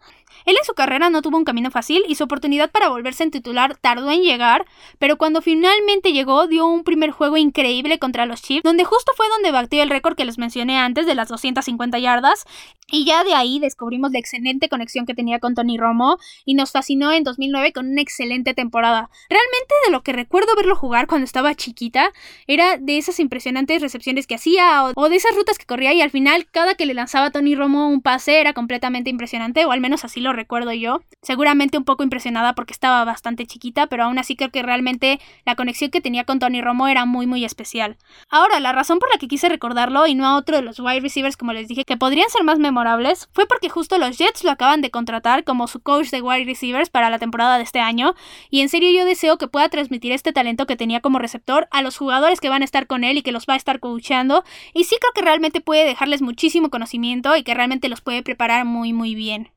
Él 0.49 0.55
en 0.59 0.65
su 0.65 0.73
carrera 0.73 1.11
no 1.11 1.21
tuvo 1.21 1.37
un 1.37 1.45
camino 1.45 1.69
fácil 1.69 2.03
y 2.07 2.15
su 2.15 2.23
oportunidad 2.23 2.71
para 2.71 2.89
volverse 2.89 3.21
en 3.21 3.29
titular 3.29 3.77
tardó 3.77 4.09
en 4.09 4.23
llegar, 4.23 4.65
pero 4.97 5.15
cuando 5.15 5.43
finalmente 5.43 6.11
llegó 6.11 6.47
dio 6.47 6.65
un 6.65 6.83
primer 6.83 7.11
juego 7.11 7.37
increíble 7.37 7.99
contra 7.99 8.25
los 8.25 8.41
Chiefs, 8.41 8.63
donde 8.63 8.83
justo 8.83 9.11
fue 9.15 9.27
donde 9.29 9.51
batió 9.51 9.83
el 9.83 9.91
récord 9.91 10.15
que 10.15 10.25
les 10.25 10.39
mencioné 10.39 10.79
antes 10.79 11.05
de 11.05 11.13
las 11.13 11.27
250 11.27 11.99
yardas, 11.99 12.47
y 12.91 13.05
ya 13.05 13.23
de 13.23 13.35
ahí 13.35 13.59
descubrimos 13.59 14.11
la 14.11 14.17
excelente 14.17 14.69
conexión 14.69 15.05
que 15.05 15.13
tenía 15.13 15.39
con 15.39 15.53
Tony 15.53 15.77
Romo 15.77 16.17
y 16.45 16.55
nos 16.55 16.71
fascinó 16.71 17.11
en 17.11 17.23
2009 17.23 17.71
con 17.71 17.87
una 17.87 18.01
excelente 18.01 18.55
temporada. 18.55 19.11
Realmente 19.29 19.75
de 19.85 19.91
lo 19.91 20.01
que 20.01 20.13
recuerdo 20.13 20.55
verlo 20.55 20.75
jugar 20.75 21.05
cuando 21.05 21.25
estaba 21.25 21.53
chiquita 21.53 22.11
era 22.47 22.77
de 22.77 22.97
esas 22.97 23.19
impresionantes 23.19 23.81
recepciones 23.81 24.25
que 24.25 24.35
hacía 24.35 24.83
o, 24.95 25.09
de 25.09 25.15
esas 25.15 25.35
rutas 25.35 25.59
que 25.59 25.65
corría 25.65 25.93
y 25.93 26.01
al 26.01 26.09
final 26.09 26.47
cada 26.49 26.73
que 26.73 26.87
le 26.87 26.93
lanzaba 26.93 27.27
a 27.27 27.31
Tony 27.31 27.53
Romo 27.53 27.87
un 27.89 28.01
pase 28.01 28.39
era 28.39 28.53
completamente 28.53 29.11
impresionante 29.11 29.65
o 29.65 29.71
al 29.71 29.81
menos 29.81 30.03
así 30.03 30.19
lo 30.19 30.33
recuerdo 30.39 30.73
yo. 30.73 31.01
Seguramente 31.21 31.77
un 31.77 31.83
poco 31.83 32.03
impresionada 32.03 32.55
porque 32.55 32.73
estaba 32.73 33.03
bastante 33.03 33.45
chiquita, 33.45 33.87
pero 33.87 34.05
aún 34.05 34.17
así 34.17 34.35
creo 34.35 34.51
que 34.51 34.63
realmente 34.63 35.19
la 35.45 35.55
conexión 35.55 35.91
que 35.91 36.01
tenía 36.01 36.23
con 36.23 36.39
Tony 36.39 36.61
Romo 36.61 36.87
era 36.87 37.05
muy 37.05 37.27
muy 37.27 37.43
especial. 37.43 37.97
Ahora, 38.29 38.59
la 38.59 38.71
razón 38.71 38.99
por 38.99 39.09
la 39.11 39.17
que 39.17 39.27
quise 39.27 39.49
recordarlo 39.49 40.07
y 40.07 40.15
no 40.15 40.25
a 40.25 40.37
otro 40.37 40.55
de 40.55 40.61
los 40.61 40.79
wide 40.79 41.01
receivers 41.01 41.35
como 41.35 41.53
les 41.53 41.67
dije 41.67 41.83
que 41.83 41.97
podrían 41.97 42.29
ser 42.29 42.43
más 42.43 42.57
memorables 42.59 43.29
fue 43.33 43.45
porque 43.45 43.69
justo 43.69 43.97
los 43.97 44.17
Jets 44.17 44.43
lo 44.43 44.51
acaban 44.51 44.81
de 44.81 44.91
contratar 44.91 45.43
como 45.43 45.67
su 45.67 45.81
coach 45.81 46.09
de 46.09 46.21
wide 46.21 46.45
receivers 46.45 46.89
para 46.89 47.09
la 47.09 47.19
temporada 47.19 47.57
de 47.57 47.63
este 47.63 47.79
año 47.79 48.15
y 48.49 48.61
en 48.61 48.69
serio 48.69 48.89
yo 48.91 49.05
deseo 49.05 49.37
que 49.37 49.47
pueda 49.47 49.69
transmitir 49.69 50.11
este 50.11 50.31
talento 50.31 50.65
que 50.65 50.77
tenía 50.77 51.01
como 51.01 51.19
receptor 51.19 51.67
a 51.71 51.81
los 51.81 51.97
jugadores 51.97 52.39
que 52.39 52.49
van 52.49 52.61
a 52.61 52.65
estar 52.65 52.87
con 52.87 53.03
él 53.03 53.17
y 53.17 53.21
que 53.21 53.31
los 53.31 53.45
va 53.45 53.53
a 53.55 53.57
estar 53.57 53.79
coachando 53.79 54.43
y 54.73 54.85
sí 54.85 54.95
creo 54.99 55.11
que 55.13 55.21
realmente 55.21 55.61
puede 55.61 55.85
dejarles 55.85 56.21
muchísimo 56.21 56.69
conocimiento 56.69 57.35
y 57.35 57.43
que 57.43 57.53
realmente 57.53 57.89
los 57.89 58.01
puede 58.01 58.23
preparar 58.23 58.65
muy 58.65 58.93
muy 58.93 59.15
bien. 59.15 59.51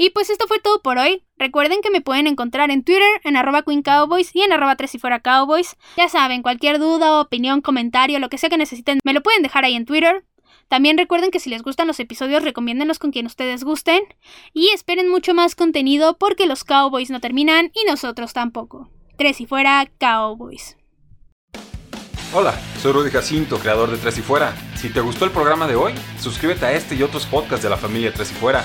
Y 0.00 0.10
pues 0.10 0.30
esto 0.30 0.46
fue 0.46 0.60
todo 0.60 0.80
por 0.80 0.96
hoy. 0.96 1.24
Recuerden 1.36 1.80
que 1.82 1.90
me 1.90 2.00
pueden 2.00 2.28
encontrar 2.28 2.70
en 2.70 2.84
Twitter, 2.84 3.20
en 3.24 3.36
arroba 3.36 3.62
Queen 3.62 3.82
Cowboys 3.82 4.30
y 4.32 4.42
en 4.42 4.52
arroba 4.52 4.76
tres 4.76 4.94
y 4.94 4.98
fuera 5.00 5.18
Cowboys. 5.18 5.76
Ya 5.96 6.08
saben, 6.08 6.42
cualquier 6.42 6.78
duda, 6.78 7.20
opinión, 7.20 7.60
comentario, 7.60 8.20
lo 8.20 8.28
que 8.28 8.38
sea 8.38 8.48
que 8.48 8.56
necesiten, 8.56 9.00
me 9.02 9.12
lo 9.12 9.24
pueden 9.24 9.42
dejar 9.42 9.64
ahí 9.64 9.74
en 9.74 9.86
Twitter. 9.86 10.24
También 10.68 10.98
recuerden 10.98 11.32
que 11.32 11.40
si 11.40 11.50
les 11.50 11.62
gustan 11.62 11.88
los 11.88 11.98
episodios, 11.98 12.44
recomiéndenlos 12.44 13.00
con 13.00 13.10
quien 13.10 13.26
ustedes 13.26 13.64
gusten. 13.64 14.02
Y 14.52 14.68
esperen 14.68 15.08
mucho 15.08 15.34
más 15.34 15.56
contenido 15.56 16.16
porque 16.16 16.46
los 16.46 16.62
Cowboys 16.62 17.10
no 17.10 17.20
terminan 17.20 17.72
y 17.74 17.84
nosotros 17.84 18.32
tampoco. 18.32 18.90
Tres 19.16 19.40
y 19.40 19.46
fuera 19.46 19.84
Cowboys. 19.98 20.76
Hola, 22.32 22.54
soy 22.80 22.92
Rudy 22.92 23.10
Jacinto, 23.10 23.58
creador 23.58 23.90
de 23.90 23.96
Tres 23.96 24.18
y 24.18 24.22
Fuera. 24.22 24.54
Si 24.76 24.90
te 24.90 25.00
gustó 25.00 25.24
el 25.24 25.30
programa 25.32 25.66
de 25.66 25.74
hoy, 25.74 25.94
suscríbete 26.20 26.66
a 26.66 26.72
este 26.72 26.94
y 26.94 27.02
otros 27.02 27.26
podcasts 27.26 27.64
de 27.64 27.70
la 27.70 27.78
familia 27.78 28.12
Tres 28.12 28.30
y 28.30 28.34
Fuera. 28.34 28.64